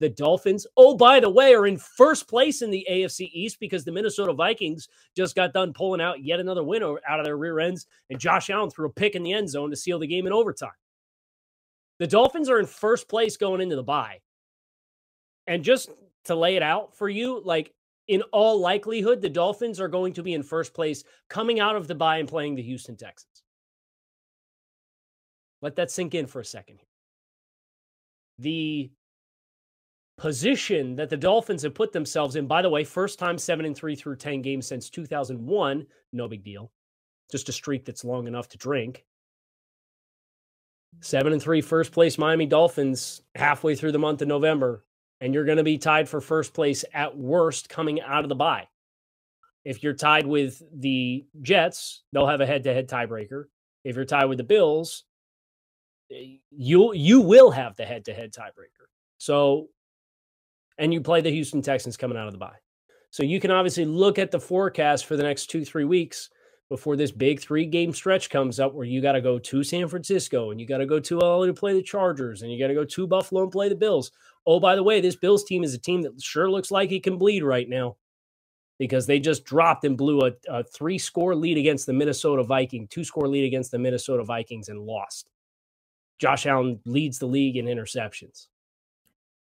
The 0.00 0.08
Dolphins, 0.08 0.66
oh, 0.76 0.96
by 0.96 1.20
the 1.20 1.30
way, 1.30 1.54
are 1.54 1.66
in 1.66 1.78
first 1.78 2.28
place 2.28 2.62
in 2.62 2.70
the 2.70 2.86
AFC 2.90 3.30
East 3.32 3.58
because 3.60 3.84
the 3.84 3.92
Minnesota 3.92 4.32
Vikings 4.32 4.88
just 5.16 5.36
got 5.36 5.52
done 5.52 5.72
pulling 5.72 6.00
out 6.00 6.22
yet 6.22 6.40
another 6.40 6.64
win 6.64 6.82
out 6.82 7.20
of 7.20 7.24
their 7.24 7.36
rear 7.36 7.60
ends, 7.60 7.86
and 8.10 8.18
Josh 8.18 8.50
Allen 8.50 8.70
threw 8.70 8.86
a 8.86 8.92
pick 8.92 9.14
in 9.14 9.22
the 9.22 9.32
end 9.32 9.48
zone 9.48 9.70
to 9.70 9.76
seal 9.76 9.98
the 9.98 10.06
game 10.06 10.26
in 10.26 10.32
overtime. 10.32 10.70
The 12.00 12.06
Dolphins 12.08 12.48
are 12.48 12.58
in 12.58 12.66
first 12.66 13.08
place 13.08 13.36
going 13.36 13.60
into 13.60 13.76
the 13.76 13.82
bye. 13.82 14.20
And 15.46 15.62
just 15.62 15.90
to 16.24 16.34
lay 16.34 16.56
it 16.56 16.62
out 16.62 16.96
for 16.96 17.08
you, 17.08 17.40
like 17.44 17.72
in 18.08 18.22
all 18.32 18.60
likelihood, 18.60 19.22
the 19.22 19.28
Dolphins 19.28 19.80
are 19.80 19.88
going 19.88 20.14
to 20.14 20.22
be 20.22 20.34
in 20.34 20.42
first 20.42 20.74
place 20.74 21.04
coming 21.28 21.60
out 21.60 21.76
of 21.76 21.86
the 21.86 21.94
bye 21.94 22.18
and 22.18 22.28
playing 22.28 22.56
the 22.56 22.62
Houston 22.62 22.96
Texans. 22.96 23.42
Let 25.62 25.76
that 25.76 25.90
sink 25.90 26.14
in 26.14 26.26
for 26.26 26.40
a 26.40 26.44
second. 26.44 26.80
The 28.38 28.90
position 30.16 30.96
that 30.96 31.10
the 31.10 31.16
Dolphins 31.16 31.62
have 31.62 31.74
put 31.74 31.92
themselves 31.92 32.36
in. 32.36 32.46
By 32.46 32.62
the 32.62 32.70
way, 32.70 32.84
first 32.84 33.18
time 33.18 33.38
seven 33.38 33.66
and 33.66 33.76
three 33.76 33.96
through 33.96 34.16
10 34.16 34.42
games 34.42 34.66
since 34.66 34.88
2001. 34.90 35.86
No 36.12 36.28
big 36.28 36.44
deal. 36.44 36.70
Just 37.30 37.48
a 37.48 37.52
streak 37.52 37.84
that's 37.84 38.04
long 38.04 38.26
enough 38.26 38.48
to 38.50 38.58
drink. 38.58 39.04
Seven 41.00 41.32
and 41.32 41.42
three, 41.42 41.60
first 41.60 41.90
place 41.92 42.18
Miami 42.18 42.46
Dolphins 42.46 43.22
halfway 43.34 43.74
through 43.74 43.92
the 43.92 43.98
month 43.98 44.22
of 44.22 44.28
November. 44.28 44.84
And 45.20 45.34
you're 45.34 45.44
going 45.44 45.58
to 45.58 45.64
be 45.64 45.78
tied 45.78 46.08
for 46.08 46.20
first 46.20 46.54
place 46.54 46.84
at 46.92 47.16
worst 47.16 47.68
coming 47.68 48.00
out 48.00 48.24
of 48.24 48.28
the 48.28 48.34
bye. 48.34 48.68
If 49.64 49.82
you're 49.82 49.94
tied 49.94 50.26
with 50.26 50.62
the 50.72 51.24
Jets, 51.40 52.02
they'll 52.12 52.26
have 52.26 52.40
a 52.40 52.46
head 52.46 52.64
to 52.64 52.74
head 52.74 52.88
tiebreaker. 52.88 53.44
If 53.84 53.96
you're 53.96 54.04
tied 54.04 54.26
with 54.26 54.38
the 54.38 54.44
Bills, 54.44 55.04
eh, 56.10 56.36
you 56.50 56.92
you 56.92 57.20
will 57.20 57.50
have 57.50 57.76
the 57.76 57.86
head 57.86 58.04
to 58.06 58.14
head 58.14 58.32
tiebreaker. 58.32 58.86
So 59.18 59.68
and 60.78 60.92
you 60.92 61.00
play 61.00 61.20
the 61.20 61.30
Houston 61.30 61.62
Texans 61.62 61.96
coming 61.96 62.18
out 62.18 62.26
of 62.26 62.32
the 62.32 62.38
bye. 62.38 62.56
So 63.10 63.22
you 63.22 63.40
can 63.40 63.50
obviously 63.50 63.84
look 63.84 64.18
at 64.18 64.30
the 64.30 64.40
forecast 64.40 65.06
for 65.06 65.16
the 65.16 65.22
next 65.22 65.46
two, 65.46 65.64
three 65.64 65.84
weeks 65.84 66.30
before 66.68 66.96
this 66.96 67.12
big 67.12 67.40
three 67.40 67.66
game 67.66 67.92
stretch 67.92 68.30
comes 68.30 68.58
up 68.58 68.74
where 68.74 68.86
you 68.86 69.00
got 69.00 69.12
to 69.12 69.20
go 69.20 69.38
to 69.38 69.62
San 69.62 69.86
Francisco 69.86 70.50
and 70.50 70.60
you 70.60 70.66
got 70.66 70.78
to 70.78 70.86
go 70.86 70.98
to 70.98 71.18
LA 71.18 71.46
to 71.46 71.54
play 71.54 71.74
the 71.74 71.82
Chargers 71.82 72.42
and 72.42 72.50
you 72.50 72.58
got 72.58 72.68
to 72.68 72.74
go 72.74 72.84
to 72.84 73.06
Buffalo 73.06 73.42
and 73.42 73.52
play 73.52 73.68
the 73.68 73.76
Bills. 73.76 74.10
Oh, 74.46 74.58
by 74.58 74.74
the 74.74 74.82
way, 74.82 75.00
this 75.00 75.16
Bills 75.16 75.44
team 75.44 75.62
is 75.62 75.74
a 75.74 75.78
team 75.78 76.02
that 76.02 76.20
sure 76.20 76.50
looks 76.50 76.70
like 76.70 76.90
it 76.90 77.04
can 77.04 77.18
bleed 77.18 77.44
right 77.44 77.68
now 77.68 77.96
because 78.78 79.06
they 79.06 79.20
just 79.20 79.44
dropped 79.44 79.84
and 79.84 79.96
blew 79.96 80.20
a, 80.22 80.32
a 80.48 80.64
three 80.64 80.98
score 80.98 81.34
lead 81.34 81.58
against 81.58 81.86
the 81.86 81.92
Minnesota 81.92 82.42
Vikings, 82.42 82.88
two 82.90 83.04
score 83.04 83.28
lead 83.28 83.44
against 83.44 83.70
the 83.70 83.78
Minnesota 83.78 84.24
Vikings 84.24 84.68
and 84.68 84.80
lost. 84.80 85.28
Josh 86.18 86.46
Allen 86.46 86.80
leads 86.84 87.18
the 87.18 87.26
league 87.26 87.56
in 87.56 87.66
interceptions. 87.66 88.48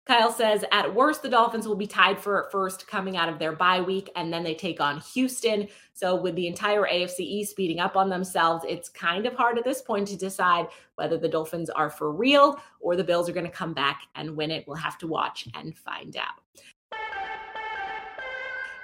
Kyle 0.09 0.31
says, 0.31 0.65
at 0.71 0.95
worst, 0.95 1.21
the 1.21 1.29
Dolphins 1.29 1.67
will 1.67 1.75
be 1.75 1.85
tied 1.85 2.17
for 2.17 2.49
first 2.51 2.87
coming 2.87 3.15
out 3.15 3.29
of 3.29 3.37
their 3.37 3.51
bye 3.51 3.79
week, 3.79 4.09
and 4.15 4.33
then 4.33 4.43
they 4.43 4.55
take 4.55 4.81
on 4.81 5.01
Houston. 5.13 5.67
So, 5.93 6.15
with 6.15 6.33
the 6.33 6.47
entire 6.47 6.81
AFC 6.81 7.19
East 7.19 7.51
speeding 7.51 7.79
up 7.79 7.95
on 7.95 8.09
themselves, 8.09 8.65
it's 8.67 8.89
kind 8.89 9.27
of 9.27 9.35
hard 9.35 9.59
at 9.59 9.63
this 9.63 9.83
point 9.83 10.07
to 10.07 10.17
decide 10.17 10.65
whether 10.95 11.19
the 11.19 11.29
Dolphins 11.29 11.69
are 11.69 11.91
for 11.91 12.11
real 12.11 12.59
or 12.79 12.95
the 12.95 13.03
Bills 13.03 13.29
are 13.29 13.33
going 13.33 13.45
to 13.45 13.51
come 13.51 13.75
back 13.75 14.01
and 14.15 14.35
win 14.35 14.49
it. 14.49 14.67
We'll 14.67 14.77
have 14.77 14.97
to 14.97 15.05
watch 15.05 15.47
and 15.53 15.77
find 15.77 16.17
out. 16.17 16.99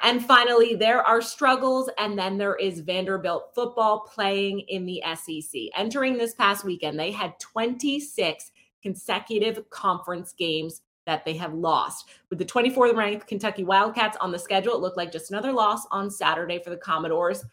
And 0.04 0.24
finally, 0.24 0.76
there 0.76 1.02
are 1.02 1.24
struggles, 1.24 1.90
and 1.98 2.20
then 2.20 2.38
there 2.38 2.56
is 2.56 2.82
Vanderbilt 2.82 3.50
football 3.56 4.02
playing 4.02 4.60
in 4.68 4.86
the 4.86 5.02
SEC. 5.16 5.60
Entering 5.76 6.20
this 6.20 6.36
past 6.36 6.64
weekend, 6.64 7.00
they 7.00 7.10
had 7.10 7.40
26 7.40 8.52
consecutive 8.84 9.68
conference 9.72 10.32
games 10.32 10.82
that 11.06 11.26
they 11.26 11.36
have 11.38 11.54
lost. 11.54 12.10
With 12.30 12.40
the 12.40 12.46
24th 12.46 12.96
ranked 12.96 13.28
Kentucky 13.28 13.64
Wildcats 13.64 14.18
on 14.22 14.32
the 14.32 14.40
schedule, 14.40 14.74
it 14.76 14.82
looked 14.82 14.98
like 14.98 15.12
just 15.12 15.32
another 15.32 15.52
loss 15.52 15.86
on 15.92 16.10
Saturday 16.10 16.60
for 16.64 16.70
the 16.70 16.78
Commodores. 16.78 17.44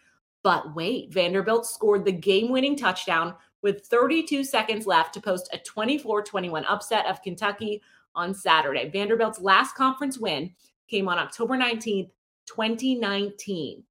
But 0.42 0.74
wait, 0.74 1.12
Vanderbilt 1.12 1.66
scored 1.66 2.04
the 2.04 2.12
game 2.12 2.50
winning 2.50 2.76
touchdown 2.76 3.34
with 3.62 3.86
32 3.86 4.44
seconds 4.44 4.86
left 4.86 5.14
to 5.14 5.20
post 5.20 5.48
a 5.52 5.58
24 5.58 6.22
21 6.22 6.64
upset 6.64 7.06
of 7.06 7.22
Kentucky 7.22 7.82
on 8.14 8.34
Saturday. 8.34 8.90
Vanderbilt's 8.90 9.40
last 9.40 9.74
conference 9.74 10.18
win 10.18 10.52
came 10.88 11.08
on 11.08 11.18
October 11.18 11.56
19th, 11.56 12.10
2019. 12.46 13.84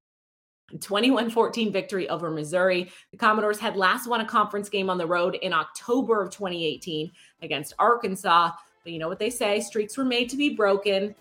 21 0.80 1.28
14 1.28 1.70
victory 1.70 2.08
over 2.08 2.30
Missouri. 2.30 2.90
The 3.10 3.18
Commodores 3.18 3.58
had 3.58 3.76
last 3.76 4.08
won 4.08 4.22
a 4.22 4.24
conference 4.24 4.70
game 4.70 4.88
on 4.88 4.96
the 4.96 5.06
road 5.06 5.34
in 5.42 5.52
October 5.52 6.22
of 6.22 6.30
2018 6.30 7.10
against 7.42 7.74
Arkansas. 7.78 8.52
But 8.82 8.92
you 8.92 8.98
know 8.98 9.08
what 9.08 9.18
they 9.18 9.30
say 9.30 9.60
streaks 9.60 9.96
were 9.96 10.04
made 10.04 10.28
to 10.30 10.36
be 10.36 10.50
broken, 10.50 11.14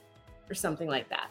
or 0.50 0.54
something 0.54 0.88
like 0.88 1.10
that. 1.10 1.30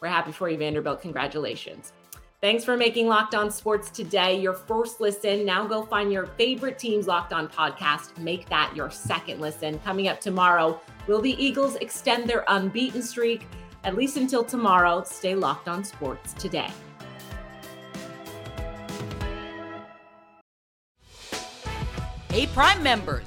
We're 0.00 0.08
happy 0.08 0.32
for 0.32 0.48
you, 0.48 0.56
Vanderbilt. 0.58 1.00
Congratulations. 1.00 1.92
Thanks 2.40 2.64
for 2.64 2.74
making 2.76 3.06
Locked 3.06 3.34
On 3.34 3.50
Sports 3.50 3.90
today 3.90 4.40
your 4.40 4.54
first 4.54 4.98
listen. 4.98 5.44
Now 5.44 5.66
go 5.66 5.82
find 5.84 6.10
your 6.10 6.24
favorite 6.26 6.78
team's 6.78 7.06
Locked 7.06 7.34
On 7.34 7.46
podcast. 7.46 8.16
Make 8.16 8.48
that 8.48 8.74
your 8.74 8.90
second 8.90 9.40
listen. 9.40 9.78
Coming 9.80 10.08
up 10.08 10.20
tomorrow, 10.20 10.80
will 11.06 11.20
the 11.20 11.32
Eagles 11.42 11.76
extend 11.76 12.28
their 12.28 12.44
unbeaten 12.48 13.02
streak? 13.02 13.46
At 13.84 13.94
least 13.94 14.16
until 14.16 14.42
tomorrow, 14.42 15.02
stay 15.04 15.34
locked 15.34 15.68
on 15.68 15.84
sports 15.84 16.32
today. 16.34 16.70
Hey, 22.30 22.46
Prime 22.46 22.82
members 22.82 23.26